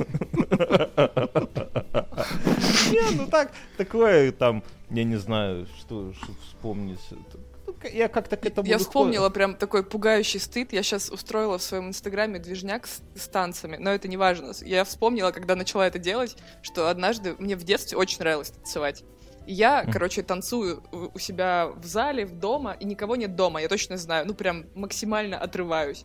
[2.91, 6.13] Не, ну так, такое там, я не знаю, что
[6.47, 6.99] вспомнить.
[7.85, 8.69] Я как-то к этому...
[8.69, 10.73] Я вспомнила прям такой пугающий стыд.
[10.73, 14.53] Я сейчас устроила в своем инстаграме движняк с, с танцами, но это не важно.
[14.63, 19.05] Я вспомнила, когда начала это делать, что однажды мне в детстве очень нравилось танцевать.
[19.47, 23.63] И я, короче, танцую у у себя в зале, в дома, и никого нет дома,
[23.63, 24.27] я точно знаю.
[24.27, 26.05] Ну, прям максимально отрываюсь.